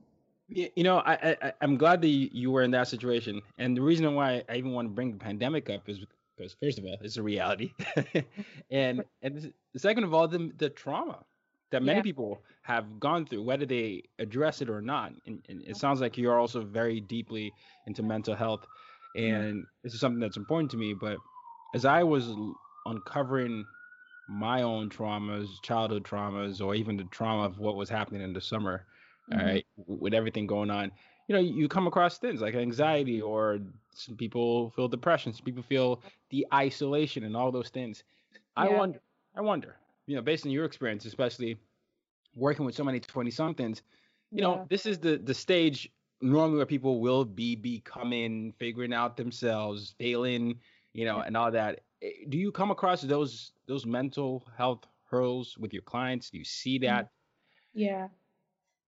You 0.47 0.83
know, 0.83 0.97
I, 0.99 1.35
I 1.41 1.53
I'm 1.61 1.75
glad 1.75 2.01
that 2.01 2.07
you 2.07 2.51
were 2.51 2.61
in 2.61 2.71
that 2.71 2.87
situation, 2.87 3.41
and 3.57 3.75
the 3.75 3.81
reason 3.81 4.13
why 4.13 4.43
I 4.47 4.57
even 4.57 4.73
want 4.73 4.87
to 4.87 4.93
bring 4.93 5.11
the 5.11 5.17
pandemic 5.17 5.69
up 5.71 5.89
is 5.89 6.05
because 6.35 6.53
first 6.53 6.79
of 6.79 6.85
all, 6.85 6.97
it's 7.01 7.17
a 7.17 7.23
reality, 7.23 7.73
and 8.69 9.05
and 9.21 9.53
second 9.77 10.03
of 10.03 10.13
all, 10.13 10.27
the 10.27 10.51
the 10.57 10.69
trauma 10.69 11.25
that 11.71 11.83
many 11.83 12.01
Yeah. 12.01 12.03
people 12.03 12.43
have 12.61 12.99
gone 12.99 13.25
through, 13.25 13.43
whether 13.43 13.65
they 13.65 14.03
address 14.19 14.61
it 14.61 14.69
or 14.69 14.81
not. 14.81 15.13
And, 15.25 15.43
and 15.49 15.61
it 15.65 15.75
sounds 15.77 15.99
like 15.99 16.17
you're 16.17 16.39
also 16.39 16.63
very 16.63 17.01
deeply 17.01 17.55
into 17.87 18.03
mental 18.03 18.35
health, 18.35 18.67
and 19.15 19.67
this 19.83 19.93
is 19.93 19.99
something 19.99 20.19
that's 20.19 20.37
important 20.37 20.71
to 20.71 20.77
me. 20.77 20.93
But 20.93 21.21
as 21.73 21.85
I 21.85 22.03
was 22.03 22.29
uncovering 22.85 23.67
my 24.27 24.61
own 24.63 24.89
traumas, 24.89 25.61
childhood 25.61 26.03
traumas, 26.03 26.63
or 26.65 26.75
even 26.75 26.97
the 26.97 27.03
trauma 27.05 27.43
of 27.43 27.59
what 27.59 27.75
was 27.75 27.89
happening 27.89 28.21
in 28.21 28.33
the 28.33 28.41
summer, 28.41 28.85
all 29.31 29.37
Mhm. 29.37 29.45
right, 29.45 29.65
with 29.77 30.13
everything 30.13 30.47
going 30.47 30.69
on, 30.71 30.91
you 31.27 31.35
know, 31.35 31.41
you 31.41 31.67
come 31.67 31.87
across 31.87 32.17
things 32.17 32.41
like 32.41 32.55
anxiety, 32.55 33.21
or 33.21 33.59
some 33.95 34.17
people 34.17 34.71
feel 34.71 34.87
depression, 34.87 35.33
some 35.33 35.45
people 35.45 35.63
feel 35.63 36.03
the 36.29 36.45
isolation, 36.53 37.23
and 37.23 37.35
all 37.35 37.51
those 37.51 37.69
things. 37.69 38.03
I 38.55 38.69
wonder, 38.69 39.01
I 39.35 39.41
wonder, 39.41 39.77
you 40.07 40.15
know, 40.15 40.21
based 40.21 40.45
on 40.45 40.51
your 40.51 40.65
experience, 40.65 41.05
especially 41.05 41.57
working 42.35 42.65
with 42.65 42.75
so 42.75 42.83
many 42.83 42.99
20 42.99 43.31
somethings, 43.31 43.83
you 44.35 44.41
Yeah. 44.41 44.43
know, 44.43 44.65
this 44.69 44.85
is 44.85 44.99
the 44.99 45.17
the 45.17 45.33
stage 45.33 45.91
normally 46.21 46.57
where 46.57 46.65
people 46.65 47.01
will 47.01 47.25
be 47.25 47.55
becoming, 47.55 48.53
figuring 48.53 48.93
out 48.93 49.17
themselves, 49.17 49.93
failing, 49.99 50.61
you 50.93 51.05
know, 51.05 51.21
and 51.21 51.37
all 51.37 51.51
that. 51.51 51.81
Eh, 52.01 52.25
Do 52.29 52.37
you 52.37 52.51
come 52.51 52.71
across 52.71 53.01
those 53.01 53.53
those 53.67 53.85
mental 53.85 54.47
health 54.57 54.85
hurdles 55.05 55.57
with 55.57 55.73
your 55.73 55.83
clients? 55.83 56.29
Do 56.29 56.37
you 56.37 56.45
see 56.45 56.79
that? 56.79 57.11
Yeah, 57.73 58.09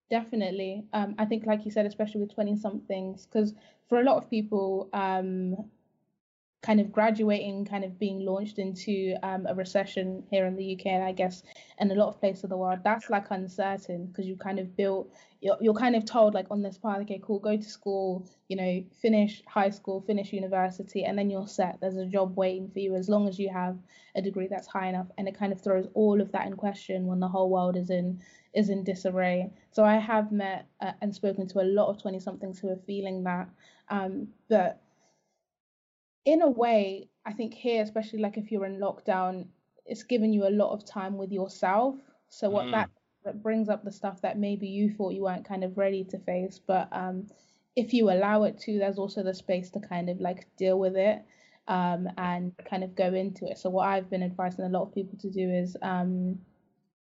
definitely. 0.09 0.85
Um, 0.93 1.15
I 1.17 1.25
think, 1.25 1.45
like 1.45 1.65
you 1.65 1.71
said, 1.71 1.85
especially 1.85 2.21
with 2.21 2.33
20 2.33 2.55
somethings, 2.57 3.25
because 3.25 3.53
for 3.89 3.99
a 3.99 4.03
lot 4.03 4.17
of 4.17 4.29
people, 4.29 4.89
um, 4.93 5.55
kind 6.63 6.79
of 6.79 6.91
graduating, 6.91 7.65
kind 7.65 7.83
of 7.83 7.99
being 7.99 8.25
launched 8.25 8.57
into 8.57 9.15
um, 9.21 9.45
a 9.47 9.53
recession 9.53 10.23
here 10.31 10.45
in 10.47 10.55
the 10.55 10.73
UK, 10.73 10.87
and 10.87 11.03
I 11.03 11.11
guess 11.11 11.43
in 11.79 11.91
a 11.91 11.95
lot 11.95 12.09
of 12.09 12.19
places 12.19 12.43
of 12.45 12.49
the 12.49 12.57
world, 12.57 12.79
that's 12.83 13.09
like 13.09 13.29
uncertain 13.29 14.07
because 14.07 14.25
you 14.25 14.35
kind 14.35 14.57
of 14.57 14.75
built, 14.75 15.13
you're, 15.39 15.57
you're 15.61 15.75
kind 15.75 15.95
of 15.95 16.03
told 16.05 16.33
like 16.33 16.47
on 16.49 16.63
this 16.63 16.77
path, 16.77 16.99
okay, 17.01 17.21
cool, 17.23 17.39
go 17.39 17.57
to 17.57 17.63
school, 17.63 18.27
you 18.47 18.57
know, 18.57 18.83
finish 18.99 19.43
high 19.47 19.69
school, 19.69 20.01
finish 20.01 20.33
university, 20.33 21.03
and 21.03 21.17
then 21.17 21.29
you're 21.29 21.47
set. 21.47 21.77
There's 21.79 21.97
a 21.97 22.05
job 22.07 22.35
waiting 22.35 22.69
for 22.69 22.79
you 22.79 22.95
as 22.95 23.07
long 23.07 23.27
as 23.27 23.37
you 23.37 23.49
have 23.49 23.77
a 24.15 24.21
degree 24.21 24.47
that's 24.47 24.67
high 24.67 24.87
enough, 24.87 25.07
and 25.19 25.27
it 25.27 25.37
kind 25.37 25.53
of 25.53 25.61
throws 25.61 25.87
all 25.93 26.19
of 26.19 26.31
that 26.31 26.47
in 26.47 26.55
question 26.55 27.05
when 27.05 27.19
the 27.19 27.27
whole 27.27 27.49
world 27.49 27.77
is 27.77 27.91
in 27.91 28.19
is 28.55 28.69
in 28.69 28.83
disarray. 28.83 29.51
So 29.71 29.83
I 29.85 29.97
have 29.97 30.31
met 30.31 30.65
uh, 30.81 30.93
and 31.01 31.13
spoken 31.13 31.47
to 31.49 31.61
a 31.61 31.61
lot 31.63 31.89
of 31.89 32.01
20 32.01 32.19
somethings 32.19 32.57
who 32.57 32.69
are 32.69 32.79
feeling 32.87 33.23
that, 33.25 33.47
um, 33.89 34.29
but 34.49 34.81
in 36.27 36.41
a 36.41 36.49
way, 36.49 37.09
I 37.25 37.31
think 37.31 37.53
here, 37.53 37.81
especially 37.81 38.19
like 38.19 38.37
if 38.37 38.51
you're 38.51 38.65
in 38.65 38.79
lockdown, 38.79 39.47
it's 39.85 40.03
given 40.03 40.33
you 40.33 40.45
a 40.45 40.51
lot 40.51 40.73
of 40.73 40.85
time 40.85 41.17
with 41.17 41.31
yourself. 41.31 41.95
So 42.29 42.49
what 42.49 42.65
Mm. 42.65 42.71
that 42.71 42.89
that 43.23 43.41
brings 43.41 43.69
up 43.69 43.83
the 43.85 43.91
stuff 43.93 44.21
that 44.21 44.37
maybe 44.37 44.67
you 44.67 44.89
thought 44.93 45.13
you 45.13 45.23
weren't 45.23 45.47
kind 45.47 45.63
of 45.63 45.77
ready 45.77 46.03
to 46.03 46.19
face, 46.19 46.59
but 46.59 46.89
um, 46.91 47.27
if 47.77 47.93
you 47.93 48.11
allow 48.11 48.43
it 48.43 48.59
to, 48.59 48.77
there's 48.77 48.99
also 48.99 49.23
the 49.23 49.33
space 49.33 49.71
to 49.71 49.79
kind 49.79 50.09
of 50.09 50.19
like 50.19 50.47
deal 50.57 50.77
with 50.79 50.97
it 50.97 51.23
um, 51.69 52.09
and 52.17 52.53
kind 52.69 52.83
of 52.83 52.95
go 52.95 53.13
into 53.13 53.45
it. 53.47 53.57
So 53.57 53.69
what 53.69 53.87
I've 53.87 54.09
been 54.09 54.23
advising 54.23 54.65
a 54.65 54.69
lot 54.69 54.83
of 54.83 54.93
people 54.93 55.17
to 55.19 55.29
do 55.29 55.49
is 55.49 55.77
um, 55.81 56.39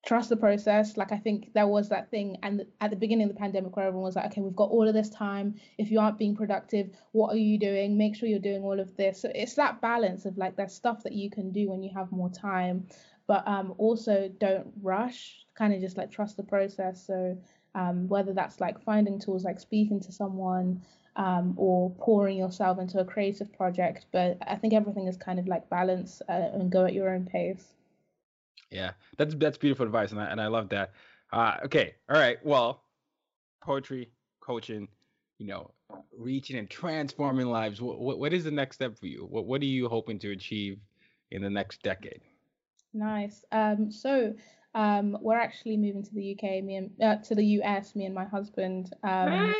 trust 0.04 0.28
the 0.28 0.36
process. 0.36 0.96
Like 0.96 1.12
I 1.12 1.18
think 1.18 1.52
there 1.54 1.66
was 1.66 1.88
that 1.90 2.10
thing, 2.10 2.36
and 2.42 2.66
at 2.80 2.90
the 2.90 2.96
beginning 2.96 3.28
of 3.28 3.34
the 3.34 3.38
pandemic, 3.38 3.76
where 3.76 3.86
everyone 3.86 4.04
was 4.04 4.16
like, 4.16 4.26
"Okay, 4.26 4.40
we've 4.40 4.56
got 4.56 4.70
all 4.70 4.86
of 4.86 4.94
this 4.94 5.08
time. 5.10 5.54
If 5.78 5.90
you 5.90 6.00
aren't 6.00 6.18
being 6.18 6.34
productive, 6.34 6.90
what 7.12 7.32
are 7.32 7.38
you 7.38 7.58
doing? 7.58 7.96
Make 7.96 8.16
sure 8.16 8.28
you're 8.28 8.38
doing 8.40 8.62
all 8.62 8.80
of 8.80 8.96
this." 8.96 9.20
So 9.20 9.30
it's 9.34 9.54
that 9.54 9.80
balance 9.80 10.24
of 10.24 10.36
like 10.36 10.56
there's 10.56 10.74
stuff 10.74 11.02
that 11.04 11.12
you 11.12 11.30
can 11.30 11.52
do 11.52 11.70
when 11.70 11.82
you 11.82 11.90
have 11.94 12.10
more 12.10 12.30
time, 12.30 12.88
but 13.26 13.46
um, 13.46 13.74
also 13.78 14.28
don't 14.38 14.72
rush. 14.82 15.46
Kind 15.54 15.72
of 15.74 15.80
just 15.80 15.96
like 15.96 16.10
trust 16.10 16.36
the 16.36 16.42
process. 16.42 17.06
So 17.06 17.38
um, 17.74 18.08
whether 18.08 18.32
that's 18.32 18.60
like 18.60 18.80
finding 18.82 19.20
tools 19.20 19.44
like 19.44 19.60
speaking 19.60 20.00
to 20.00 20.12
someone. 20.12 20.82
Um, 21.14 21.52
or 21.58 21.90
pouring 21.98 22.38
yourself 22.38 22.78
into 22.78 22.98
a 22.98 23.04
creative 23.04 23.52
project, 23.52 24.06
but 24.12 24.38
I 24.46 24.56
think 24.56 24.72
everything 24.72 25.08
is 25.08 25.18
kind 25.18 25.38
of 25.38 25.46
like 25.46 25.68
balance 25.68 26.22
uh, 26.26 26.32
and 26.54 26.72
go 26.72 26.86
at 26.86 26.94
your 26.94 27.10
own 27.10 27.26
pace. 27.26 27.74
Yeah, 28.72 28.92
that's 29.18 29.34
that's 29.34 29.58
beautiful 29.58 29.86
advice, 29.86 30.12
and 30.12 30.20
I 30.20 30.26
and 30.26 30.40
I 30.40 30.46
love 30.46 30.68
that. 30.70 30.92
Uh, 31.32 31.56
okay, 31.64 31.94
all 32.08 32.18
right. 32.18 32.38
Well, 32.44 32.82
poetry, 33.62 34.10
coaching, 34.40 34.88
you 35.38 35.46
know, 35.46 35.70
reaching 36.16 36.58
and 36.58 36.68
transforming 36.68 37.46
lives. 37.46 37.80
What 37.80 38.00
what, 38.00 38.18
what 38.18 38.32
is 38.32 38.44
the 38.44 38.50
next 38.50 38.76
step 38.76 38.98
for 38.98 39.06
you? 39.06 39.26
What 39.28 39.46
what 39.46 39.60
are 39.62 39.66
you 39.66 39.88
hoping 39.88 40.18
to 40.20 40.30
achieve 40.30 40.78
in 41.30 41.42
the 41.42 41.50
next 41.50 41.82
decade? 41.82 42.22
Nice. 42.94 43.44
Um, 43.52 43.90
so 43.90 44.34
um, 44.74 45.18
we're 45.20 45.38
actually 45.38 45.76
moving 45.76 46.02
to 46.02 46.14
the 46.14 46.32
UK, 46.32 46.64
me 46.64 46.76
and 46.76 46.90
uh, 47.02 47.16
to 47.24 47.34
the 47.34 47.44
US, 47.60 47.94
me 47.94 48.06
and 48.06 48.14
my 48.14 48.24
husband, 48.24 48.94
um, 49.02 49.54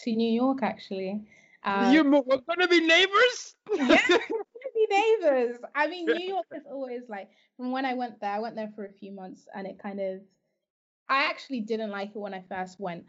to 0.00 0.14
New 0.14 0.32
York 0.32 0.62
actually. 0.62 1.22
Um, 1.64 1.92
you, 1.92 2.02
we're 2.04 2.38
gonna 2.48 2.68
be 2.68 2.80
neighbors. 2.80 3.54
yeah, 3.74 3.98
we're 4.08 4.18
gonna 4.18 4.28
be 4.28 4.49
neighbors. 4.90 5.56
I 5.74 5.88
mean, 5.88 6.06
New 6.06 6.20
York 6.20 6.46
is 6.54 6.64
always 6.70 7.02
like 7.08 7.30
from 7.56 7.70
when 7.72 7.84
I 7.86 7.94
went 7.94 8.20
there. 8.20 8.32
I 8.32 8.40
went 8.40 8.56
there 8.56 8.70
for 8.74 8.84
a 8.86 8.92
few 8.92 9.12
months, 9.12 9.46
and 9.54 9.66
it 9.66 9.78
kind 9.78 10.00
of, 10.00 10.20
I 11.08 11.24
actually 11.24 11.60
didn't 11.60 11.90
like 11.90 12.10
it 12.10 12.18
when 12.18 12.34
I 12.34 12.42
first 12.48 12.80
went. 12.80 13.04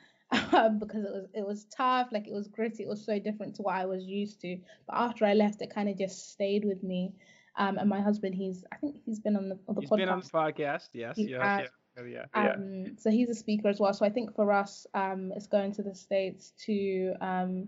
Um, 0.54 0.80
because 0.80 1.04
it 1.04 1.12
was 1.12 1.28
it 1.34 1.46
was 1.46 1.66
tough, 1.66 2.10
like 2.12 2.28
it 2.28 2.34
was 2.34 2.48
gritty, 2.48 2.84
it 2.84 2.90
was 2.90 3.06
so 3.06 3.20
different 3.20 3.56
to 3.56 3.64
what 3.64 3.76
I 3.76 3.86
was 3.86 4.06
used 4.06 4.40
to. 4.42 4.58
But 4.88 4.98
after 4.98 5.26
I 5.26 5.34
left, 5.34 5.62
it 5.62 5.74
kind 5.74 5.90
of 5.90 5.98
just 5.98 6.32
stayed 6.32 6.64
with 6.66 6.84
me. 6.84 7.14
Um, 7.58 7.78
and 7.78 7.90
my 7.90 8.02
husband, 8.02 8.36
he's 8.36 8.64
I 8.72 8.78
think 8.78 8.98
he's 9.06 9.20
been 9.20 9.36
on 9.36 9.50
the 9.50 9.60
on 9.68 9.76
the 9.76 9.82
He's 9.82 9.90
podcast. 9.90 9.98
been 9.98 10.10
on 10.10 10.20
the 10.22 10.26
podcast. 10.28 10.90
Yes, 10.94 11.18
He 11.18 11.30
yes, 11.32 11.70
yeah, 11.98 12.04
yeah, 12.06 12.26
yeah. 12.34 12.52
Um, 12.54 12.98
so 12.98 13.10
he's 13.10 13.30
a 13.30 13.36
speaker 13.36 13.68
as 13.68 13.80
well. 13.80 13.94
So 13.94 14.06
I 14.06 14.10
think 14.10 14.34
for 14.36 14.52
us, 14.52 14.88
um, 14.94 15.32
it's 15.36 15.48
going 15.48 15.74
to 15.74 15.84
the 15.84 15.94
States 15.94 16.54
to 16.66 17.14
um, 17.20 17.68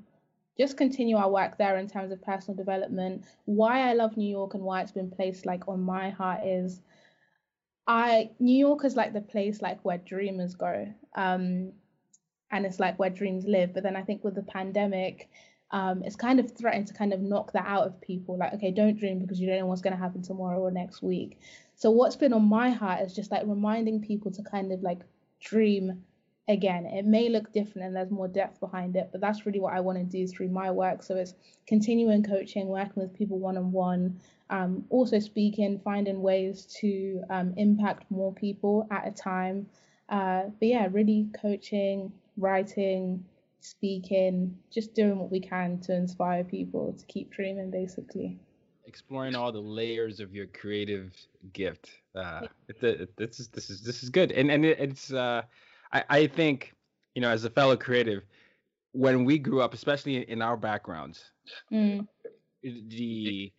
just 0.58 0.78
continue 0.78 1.16
our 1.16 1.30
work 1.30 1.58
there 1.58 1.78
in 1.78 1.88
terms 1.88 2.12
of 2.12 2.22
personal 2.22 2.56
development. 2.56 3.24
Why 3.46 3.89
I 3.89 3.94
love 3.94 4.18
New 4.18 4.30
York 4.30 4.54
and 4.54 4.63
why 4.63 4.82
it's 4.82 4.92
been 4.92 5.10
placed 5.10 5.46
like 5.46 5.68
on 5.68 5.82
my 5.82 6.10
heart 6.12 6.42
is 6.46 6.82
I 7.88 8.32
New 8.39 8.58
York 8.58 8.86
is 8.86 8.96
like 8.96 9.13
the 9.13 9.22
place 9.22 9.62
like 9.62 9.84
where 9.84 9.98
dreamers 9.98 10.56
go. 10.56 10.88
Um, 11.16 11.74
and 12.52 12.66
it's 12.68 12.80
like 12.80 13.00
where 13.00 13.10
dreams 13.10 13.46
live. 13.46 13.74
But 13.74 13.84
then 13.84 13.96
I 13.96 14.04
think 14.04 14.24
with 14.24 14.36
the 14.36 14.44
pandemic, 14.44 15.28
um, 15.72 16.04
it's 16.04 16.16
kind 16.16 16.39
of 16.39 16.52
threatened 16.52 16.88
to 16.88 16.94
kind 16.94 17.12
of 17.12 17.20
knock 17.20 17.52
that 17.54 17.66
out 17.66 17.88
of 17.88 18.00
people. 18.00 18.38
Like, 18.38 18.54
okay, 18.54 18.70
don't 18.70 18.98
dream 18.98 19.20
because 19.20 19.39
you 19.39 19.48
don't 19.48 19.58
know 19.58 19.66
what's 19.66 19.82
going 19.82 19.96
to 19.96 20.02
happen 20.02 20.22
tomorrow 20.22 20.60
or 20.60 20.70
next 20.70 21.02
week. 21.02 21.39
So 21.76 21.89
what's 21.89 22.16
been 22.16 22.32
on 22.32 22.44
my 22.44 22.70
heart 22.70 23.02
is 23.02 23.13
just 23.13 23.32
like 23.32 23.42
reminding 23.46 24.02
people 24.02 24.32
to 24.32 24.44
kind 24.44 24.72
of 24.72 24.84
like 24.84 25.00
dream 25.42 26.04
again. 26.48 26.86
It 26.86 27.06
may 27.06 27.30
look 27.30 27.52
different 27.54 27.88
and 27.88 27.96
there's 27.96 28.12
more 28.12 28.28
depth 28.28 28.60
behind 28.60 28.96
it, 28.96 29.10
but 29.12 29.22
that's 29.22 29.46
really 29.46 29.60
what 29.60 29.74
I 29.74 29.80
want 29.80 29.98
to 29.98 30.04
do 30.04 30.28
through 30.28 30.50
my 30.50 30.72
work. 30.72 31.04
So 31.04 31.16
it's 31.16 31.34
continuing 31.68 32.24
coaching, 32.24 32.68
working 32.68 33.02
with 33.02 33.14
people 33.14 33.40
one 33.40 33.58
on 33.58 33.72
one, 33.72 34.20
um, 34.50 34.84
also 34.90 35.20
speaking, 35.20 35.80
finding 35.84 36.22
ways 36.22 36.66
to 36.82 37.24
um, 37.30 37.54
impact 37.58 38.10
more 38.12 38.34
people 38.34 38.88
at 38.92 39.08
a 39.08 39.12
time. 39.12 39.68
Uh, 40.10 40.44
but 40.60 40.68
yeah, 40.68 40.88
really 40.92 41.28
coaching, 41.42 42.12
writing, 42.38 43.24
speaking, 43.62 44.58
just 44.70 44.94
doing 44.94 45.18
what 45.18 45.32
we 45.32 45.40
can 45.40 45.80
to 45.80 45.96
inspire 45.96 46.44
people 46.44 46.94
to 46.94 47.06
keep 47.06 47.32
dreaming, 47.32 47.72
basically. 47.72 48.38
Exploring 48.86 49.34
all 49.34 49.52
the 49.52 49.60
layers 49.60 50.20
of 50.20 50.36
your 50.36 50.48
creative 50.48 51.16
gift. 51.54 51.90
Uh, 52.14 52.42
it, 52.68 52.84
it, 52.84 53.18
this 53.18 53.40
is 53.40 53.48
this 53.48 53.70
is 53.70 53.82
this 53.82 54.04
is 54.04 54.10
good, 54.10 54.34
and 54.34 54.52
and 54.52 54.66
it, 54.66 54.78
it's 54.78 55.14
uh, 55.14 55.42
I 55.94 56.04
I 56.10 56.28
think 56.28 56.76
you 57.16 57.22
know 57.22 57.30
as 57.30 57.44
a 57.46 57.50
fellow 57.50 57.78
creative, 57.78 58.26
when 58.94 59.26
we 59.26 59.40
grew 59.40 59.62
up, 59.62 59.74
especially 59.74 60.18
in 60.30 60.42
our 60.42 60.58
backgrounds, 60.58 61.32
Mm, 61.72 62.08
the 62.64 63.54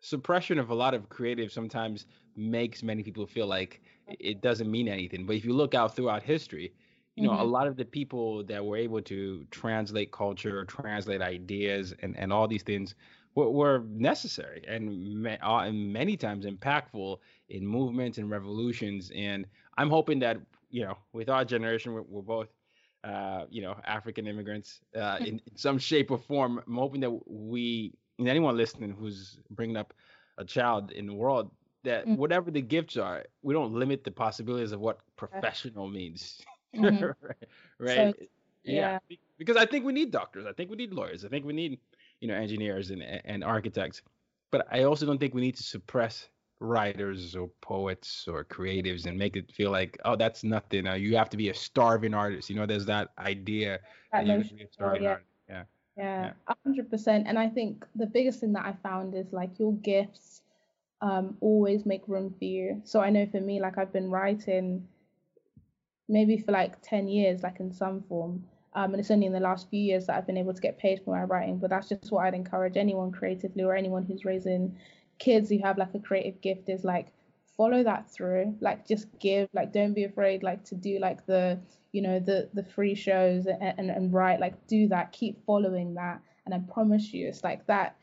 suppression 0.00 0.58
of 0.58 0.70
a 0.70 0.74
lot 0.74 0.94
of 0.94 1.08
creative 1.10 1.52
sometimes 1.52 2.06
makes 2.36 2.82
many 2.82 3.02
people 3.02 3.26
feel 3.26 3.46
like 3.46 3.82
it 4.08 4.40
doesn't 4.42 4.70
mean 4.70 4.88
anything. 4.88 5.26
But 5.26 5.36
if 5.36 5.44
you 5.44 5.52
look 5.54 5.74
out 5.74 5.96
throughout 5.96 6.22
history, 6.22 6.74
you 7.16 7.24
know, 7.24 7.34
a 7.40 7.44
Mhm. 7.44 7.44
lot 7.44 7.66
of 7.66 7.76
the 7.76 7.84
people 7.84 8.44
that 8.44 8.64
were 8.64 8.76
able 8.76 9.02
to 9.02 9.44
translate 9.50 10.12
culture, 10.12 10.64
translate 10.66 11.22
ideas, 11.22 11.94
and, 12.00 12.16
and 12.16 12.32
all 12.32 12.48
these 12.48 12.62
things 12.62 12.94
were, 13.34 13.50
were 13.50 13.80
necessary 13.88 14.64
and, 14.68 15.22
ma- 15.22 15.36
uh, 15.42 15.64
and 15.64 15.92
many 15.92 16.16
times 16.16 16.46
impactful 16.46 17.18
in 17.48 17.66
movements 17.66 18.18
and 18.18 18.30
revolutions. 18.30 19.10
And 19.14 19.46
I'm 19.76 19.90
hoping 19.90 20.20
that, 20.20 20.38
you 20.70 20.84
know, 20.84 20.96
with 21.12 21.28
our 21.28 21.44
generation, 21.44 21.92
we're, 21.92 22.02
we're 22.02 22.22
both, 22.22 22.48
uh, 23.04 23.44
you 23.50 23.62
know, 23.62 23.74
African 23.84 24.26
immigrants 24.26 24.80
uh, 24.96 25.18
in, 25.20 25.40
in 25.46 25.56
some 25.56 25.78
shape 25.78 26.10
or 26.10 26.18
form. 26.18 26.62
I'm 26.66 26.76
hoping 26.76 27.00
that 27.00 27.10
we, 27.26 27.92
and 28.18 28.28
anyone 28.28 28.56
listening 28.56 28.92
who's 28.92 29.38
bringing 29.50 29.76
up 29.76 29.92
a 30.38 30.44
child 30.44 30.92
in 30.92 31.06
the 31.06 31.14
world, 31.14 31.50
that 31.84 32.06
Mm. 32.06 32.16
whatever 32.18 32.50
the 32.50 32.60
gifts 32.60 32.96
are, 32.98 33.24
we 33.42 33.54
don't 33.54 33.72
limit 33.72 34.04
the 34.04 34.10
possibilities 34.10 34.72
of 34.72 34.80
what 34.80 34.98
professional 35.16 35.88
means. 35.88 36.40
Mhm. 36.76 37.14
right. 37.20 37.36
right? 37.80 38.14
So, 38.14 38.26
yeah. 38.62 38.98
yeah. 39.08 39.16
Because 39.38 39.56
I 39.56 39.66
think 39.66 39.84
we 39.84 39.92
need 39.92 40.12
doctors. 40.12 40.46
I 40.46 40.52
think 40.52 40.70
we 40.70 40.76
need 40.76 40.92
lawyers. 40.92 41.24
I 41.24 41.28
think 41.28 41.44
we 41.44 41.52
need, 41.52 41.80
you 42.20 42.28
know, 42.28 42.34
engineers 42.34 42.90
and 42.90 43.02
and 43.02 43.42
architects. 43.42 44.02
But 44.52 44.68
I 44.70 44.84
also 44.84 45.04
don't 45.06 45.18
think 45.18 45.34
we 45.34 45.40
need 45.40 45.56
to 45.56 45.64
suppress 45.64 46.28
writers 46.60 47.34
or 47.34 47.48
poets 47.62 48.28
or 48.28 48.44
creatives 48.44 49.06
and 49.06 49.18
make 49.18 49.36
it 49.36 49.50
feel 49.50 49.70
like, 49.70 49.98
oh, 50.04 50.14
that's 50.14 50.44
nothing. 50.44 50.86
Uh, 50.86 50.94
you 50.94 51.16
have 51.16 51.30
to 51.30 51.36
be 51.36 51.48
a 51.48 51.54
starving 51.54 52.14
artist. 52.14 52.50
You 52.50 52.56
know, 52.56 52.66
there's 52.66 52.86
that 52.86 53.08
idea 53.18 53.80
That 54.12 54.24
that 54.24 54.26
you 54.26 54.32
have 54.32 54.40
notion 54.40 54.56
to 54.58 54.64
be 54.64 54.64
a 54.64 54.72
starving 54.72 55.02
yeah. 55.02 55.08
artist. 55.10 55.28
Yeah. 55.48 55.62
Yeah, 55.96 56.32
a 56.46 56.54
hundred 56.64 56.88
percent. 56.90 57.26
And 57.26 57.38
I 57.38 57.48
think 57.48 57.84
the 57.94 58.06
biggest 58.06 58.40
thing 58.40 58.52
that 58.52 58.64
I 58.64 58.74
found 58.82 59.14
is 59.14 59.32
like 59.32 59.58
your 59.58 59.74
gifts 59.74 60.42
um 61.02 61.36
always 61.40 61.84
make 61.86 62.06
room 62.06 62.34
for 62.38 62.44
you. 62.44 62.80
So 62.84 63.00
I 63.00 63.10
know 63.10 63.26
for 63.26 63.40
me, 63.40 63.60
like 63.60 63.78
I've 63.78 63.92
been 63.92 64.10
writing 64.10 64.86
maybe 66.08 66.36
for 66.36 66.52
like 66.52 66.80
10 66.82 67.08
years, 67.08 67.42
like 67.42 67.60
in 67.60 67.72
some 67.72 68.02
form. 68.02 68.44
Um, 68.74 68.92
and 68.92 69.00
it's 69.00 69.10
only 69.10 69.26
in 69.26 69.32
the 69.32 69.40
last 69.40 69.68
few 69.70 69.80
years 69.80 70.06
that 70.06 70.16
I've 70.16 70.26
been 70.26 70.36
able 70.36 70.54
to 70.54 70.60
get 70.60 70.78
paid 70.78 71.00
for 71.04 71.10
my 71.16 71.24
writing. 71.24 71.58
But 71.58 71.70
that's 71.70 71.88
just 71.88 72.12
what 72.12 72.24
I'd 72.24 72.34
encourage 72.34 72.76
anyone 72.76 73.10
creatively 73.10 73.62
or 73.62 73.74
anyone 73.74 74.04
who's 74.04 74.24
raising 74.24 74.76
kids 75.20 75.48
who 75.50 75.58
have 75.62 75.78
like 75.78 75.94
a 75.94 76.00
creative 76.00 76.40
gift 76.40 76.68
is 76.68 76.82
like 76.82 77.12
follow 77.56 77.84
that 77.84 78.10
through. 78.10 78.56
Like 78.60 78.88
just 78.88 79.06
give, 79.20 79.48
like 79.52 79.72
don't 79.72 79.94
be 79.94 80.04
afraid 80.04 80.42
like 80.42 80.64
to 80.64 80.74
do 80.74 80.98
like 80.98 81.24
the, 81.26 81.60
you 81.92 82.02
know, 82.02 82.18
the 82.18 82.48
the 82.54 82.64
free 82.64 82.94
shows 82.94 83.46
and, 83.46 83.62
and, 83.62 83.90
and 83.90 84.12
write, 84.12 84.40
like 84.40 84.66
do 84.66 84.88
that, 84.88 85.12
keep 85.12 85.44
following 85.44 85.94
that. 85.94 86.20
And 86.46 86.54
I 86.54 86.58
promise 86.72 87.12
you, 87.12 87.28
it's 87.28 87.44
like 87.44 87.66
that 87.66 87.96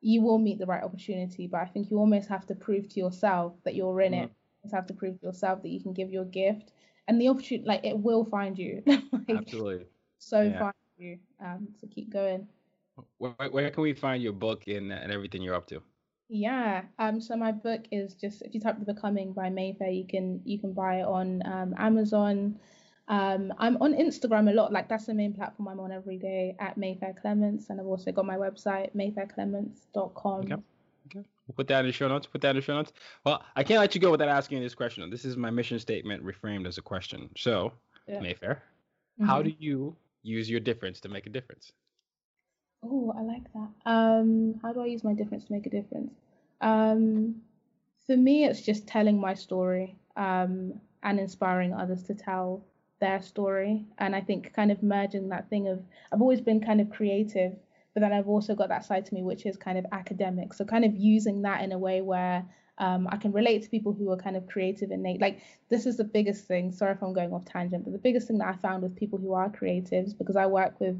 you 0.00 0.20
will 0.22 0.38
meet 0.38 0.58
the 0.58 0.66
right 0.66 0.82
opportunity. 0.82 1.46
But 1.46 1.60
I 1.60 1.66
think 1.66 1.90
you 1.90 1.98
almost 1.98 2.28
have 2.28 2.46
to 2.46 2.54
prove 2.54 2.88
to 2.90 3.00
yourself 3.00 3.54
that 3.64 3.74
you're 3.74 4.00
in 4.00 4.12
it. 4.12 4.30
You 4.64 4.70
have 4.74 4.86
to 4.88 4.94
prove 4.94 5.20
to 5.20 5.26
yourself 5.26 5.62
that 5.62 5.68
you 5.68 5.80
can 5.80 5.92
give 5.92 6.10
your 6.10 6.24
gift. 6.24 6.72
And 7.08 7.20
the 7.20 7.28
opportunity 7.28 7.66
like 7.66 7.84
it 7.84 7.96
will 7.96 8.24
find 8.24 8.58
you. 8.58 8.82
like, 8.86 9.38
Absolutely. 9.38 9.86
so 10.18 10.42
Yeah. 10.42 10.58
find 10.58 10.74
you. 10.98 11.18
Um, 11.40 11.68
so 11.80 11.86
keep 11.86 12.12
going. 12.12 12.48
Where, 13.18 13.34
where 13.50 13.70
can 13.70 13.82
we 13.82 13.92
find 13.92 14.22
your 14.22 14.32
book 14.32 14.66
and, 14.66 14.92
and 14.92 15.12
everything 15.12 15.42
you're 15.42 15.54
up 15.54 15.66
to? 15.68 15.80
Yeah. 16.28 16.82
Um. 16.98 17.20
So 17.20 17.36
my 17.36 17.52
book 17.52 17.82
is 17.92 18.14
just 18.14 18.42
if 18.42 18.54
you 18.54 18.60
type 18.60 18.78
The 18.78 18.92
Becoming 18.92 19.32
by 19.32 19.50
Mayfair, 19.50 19.90
you 19.90 20.06
can 20.06 20.40
you 20.44 20.58
can 20.58 20.72
buy 20.72 21.00
it 21.00 21.06
on 21.06 21.42
um, 21.46 21.74
Amazon. 21.78 22.58
Um, 23.08 23.52
I'm 23.58 23.76
on 23.80 23.94
Instagram 23.94 24.50
a 24.50 24.52
lot. 24.52 24.72
Like 24.72 24.88
that's 24.88 25.06
the 25.06 25.14
main 25.14 25.32
platform 25.32 25.68
I'm 25.68 25.78
on 25.78 25.92
every 25.92 26.18
day 26.18 26.56
at 26.58 26.76
Mayfair 26.76 27.14
Clements, 27.20 27.70
and 27.70 27.80
I've 27.80 27.86
also 27.86 28.10
got 28.10 28.24
my 28.26 28.36
website 28.36 28.94
mayfairclements.com. 28.96 30.40
Okay. 30.44 30.54
Okay. 31.08 31.24
We'll 31.46 31.54
put 31.54 31.68
that 31.68 31.80
in 31.80 31.86
the 31.86 31.92
show 31.92 32.08
notes. 32.08 32.26
Put 32.26 32.40
that 32.40 32.50
in 32.50 32.56
the 32.56 32.62
show 32.62 32.74
notes. 32.74 32.92
Well, 33.24 33.44
I 33.54 33.62
can't 33.62 33.78
let 33.78 33.94
you 33.94 34.00
go 34.00 34.10
without 34.10 34.28
asking 34.28 34.58
you 34.58 34.64
this 34.64 34.74
question. 34.74 35.08
This 35.08 35.24
is 35.24 35.36
my 35.36 35.50
mission 35.50 35.78
statement 35.78 36.24
reframed 36.24 36.66
as 36.66 36.78
a 36.78 36.82
question. 36.82 37.30
So, 37.36 37.72
Yeah. 38.08 38.18
Mayfair, 38.20 38.64
how 39.22 39.40
Mhm. 39.40 39.44
do 39.44 39.54
you 39.60 39.96
use 40.22 40.50
your 40.50 40.58
difference 40.58 40.98
to 41.02 41.08
make 41.08 41.26
a 41.28 41.30
difference? 41.30 41.72
Oh, 42.88 43.12
I 43.16 43.22
like 43.22 43.52
that. 43.52 43.68
Um, 43.84 44.60
how 44.62 44.72
do 44.72 44.80
I 44.80 44.86
use 44.86 45.02
my 45.02 45.14
difference 45.14 45.44
to 45.44 45.52
make 45.52 45.66
a 45.66 45.70
difference? 45.70 46.12
Um, 46.60 47.36
for 48.06 48.16
me, 48.16 48.44
it's 48.44 48.62
just 48.62 48.86
telling 48.86 49.20
my 49.20 49.34
story 49.34 49.96
um, 50.16 50.80
and 51.02 51.18
inspiring 51.18 51.74
others 51.74 52.04
to 52.04 52.14
tell 52.14 52.64
their 53.00 53.20
story. 53.20 53.84
And 53.98 54.14
I 54.14 54.20
think 54.20 54.54
kind 54.54 54.70
of 54.70 54.82
merging 54.82 55.28
that 55.30 55.50
thing 55.50 55.68
of 55.68 55.82
I've 56.12 56.20
always 56.20 56.40
been 56.40 56.60
kind 56.60 56.80
of 56.80 56.90
creative, 56.90 57.52
but 57.94 58.00
then 58.00 58.12
I've 58.12 58.28
also 58.28 58.54
got 58.54 58.68
that 58.68 58.84
side 58.84 59.04
to 59.06 59.14
me 59.14 59.22
which 59.22 59.46
is 59.46 59.56
kind 59.56 59.78
of 59.78 59.86
academic. 59.92 60.54
So 60.54 60.64
kind 60.64 60.84
of 60.84 60.94
using 60.94 61.42
that 61.42 61.62
in 61.62 61.72
a 61.72 61.78
way 61.78 62.00
where 62.00 62.44
um, 62.78 63.08
I 63.10 63.16
can 63.16 63.32
relate 63.32 63.62
to 63.62 63.70
people 63.70 63.92
who 63.92 64.10
are 64.10 64.16
kind 64.16 64.36
of 64.36 64.46
creative 64.46 64.90
they 64.90 65.16
like 65.18 65.40
this 65.70 65.86
is 65.86 65.96
the 65.96 66.04
biggest 66.04 66.46
thing. 66.46 66.72
Sorry 66.72 66.92
if 66.92 67.02
I'm 67.02 67.14
going 67.14 67.32
off 67.32 67.44
tangent, 67.44 67.84
but 67.84 67.92
the 67.92 67.98
biggest 67.98 68.28
thing 68.28 68.38
that 68.38 68.48
I 68.48 68.56
found 68.56 68.82
with 68.82 68.94
people 68.94 69.18
who 69.18 69.32
are 69.32 69.48
creatives 69.48 70.16
because 70.16 70.36
I 70.36 70.46
work 70.46 70.78
with 70.78 70.96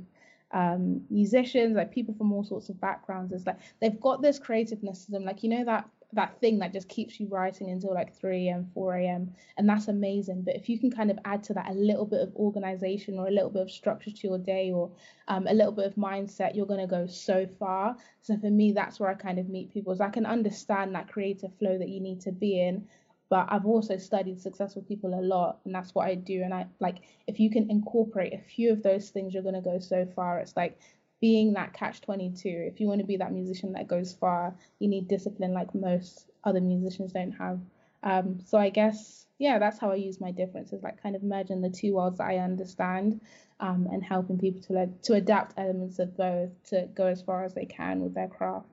um, 0.52 1.02
musicians, 1.10 1.76
like 1.76 1.92
people 1.92 2.14
from 2.14 2.32
all 2.32 2.44
sorts 2.44 2.68
of 2.68 2.80
backgrounds, 2.80 3.32
It's 3.32 3.46
like 3.46 3.58
they've 3.80 4.00
got 4.00 4.22
this 4.22 4.38
creativeness 4.38 5.04
to 5.06 5.12
them, 5.12 5.24
like 5.24 5.42
you 5.42 5.48
know 5.48 5.64
that 5.64 5.88
that 6.12 6.40
thing 6.40 6.58
that 6.60 6.72
just 6.72 6.88
keeps 6.88 7.18
you 7.18 7.26
writing 7.28 7.70
until 7.70 7.92
like 7.92 8.14
3 8.14 8.48
a.m., 8.48 8.70
4 8.74 8.96
a.m., 8.96 9.34
and 9.58 9.68
that's 9.68 9.88
amazing. 9.88 10.42
But 10.42 10.54
if 10.56 10.68
you 10.68 10.78
can 10.78 10.90
kind 10.90 11.10
of 11.10 11.18
add 11.24 11.42
to 11.44 11.54
that 11.54 11.68
a 11.68 11.74
little 11.74 12.06
bit 12.06 12.20
of 12.20 12.34
organization 12.36 13.18
or 13.18 13.26
a 13.26 13.30
little 13.30 13.50
bit 13.50 13.62
of 13.62 13.70
structure 13.70 14.10
to 14.10 14.28
your 14.28 14.38
day 14.38 14.70
or 14.72 14.90
um, 15.28 15.46
a 15.48 15.52
little 15.52 15.72
bit 15.72 15.86
of 15.86 15.96
mindset, 15.96 16.54
you're 16.54 16.66
gonna 16.66 16.86
go 16.86 17.06
so 17.06 17.46
far. 17.58 17.96
So 18.22 18.36
for 18.38 18.50
me, 18.50 18.72
that's 18.72 19.00
where 19.00 19.10
I 19.10 19.14
kind 19.14 19.38
of 19.38 19.48
meet 19.48 19.72
people. 19.72 19.92
Is 19.92 20.00
I 20.00 20.10
can 20.10 20.26
understand 20.26 20.94
that 20.94 21.08
creative 21.08 21.52
flow 21.58 21.76
that 21.76 21.88
you 21.88 22.00
need 22.00 22.20
to 22.22 22.32
be 22.32 22.60
in, 22.60 22.86
but 23.28 23.46
I've 23.50 23.66
also 23.66 23.96
studied 23.96 24.40
successful 24.40 24.82
people 24.82 25.18
a 25.18 25.22
lot, 25.22 25.60
and 25.64 25.74
that's 25.74 25.94
what 25.94 26.06
I 26.06 26.14
do. 26.14 26.42
And 26.42 26.54
I 26.54 26.66
like 26.80 26.98
if 27.26 27.40
you 27.40 27.50
can 27.50 27.70
incorporate 27.70 28.32
a 28.32 28.38
few 28.38 28.72
of 28.72 28.82
those 28.82 29.10
things, 29.10 29.34
you're 29.34 29.42
gonna 29.42 29.62
go 29.62 29.78
so 29.78 30.06
far. 30.14 30.38
It's 30.38 30.56
like 30.56 30.78
being 31.20 31.54
that 31.54 31.72
catch 31.72 32.00
22. 32.02 32.48
If 32.48 32.80
you 32.80 32.86
want 32.86 33.00
to 33.00 33.06
be 33.06 33.16
that 33.16 33.32
musician 33.32 33.72
that 33.72 33.88
goes 33.88 34.12
far, 34.12 34.54
you 34.78 34.88
need 34.88 35.08
discipline 35.08 35.52
like 35.52 35.74
most 35.74 36.30
other 36.44 36.60
musicians 36.60 37.12
don't 37.12 37.32
have. 37.32 37.58
Um, 38.02 38.40
so 38.44 38.58
I 38.58 38.68
guess 38.68 39.26
yeah, 39.38 39.58
that's 39.58 39.78
how 39.78 39.90
I 39.90 39.96
use 39.96 40.20
my 40.20 40.30
differences, 40.30 40.82
like 40.82 41.02
kind 41.02 41.14
of 41.14 41.22
merging 41.22 41.60
the 41.60 41.70
two 41.70 41.94
worlds 41.94 42.18
that 42.18 42.28
I 42.28 42.38
understand, 42.38 43.20
um, 43.60 43.86
and 43.90 44.02
helping 44.02 44.38
people 44.38 44.62
to 44.62 44.72
like 44.72 45.02
to 45.02 45.14
adapt 45.14 45.58
elements 45.58 45.98
of 45.98 46.16
both 46.16 46.50
to 46.70 46.88
go 46.94 47.06
as 47.06 47.22
far 47.22 47.44
as 47.44 47.54
they 47.54 47.66
can 47.66 48.00
with 48.00 48.14
their 48.14 48.28
craft. 48.28 48.66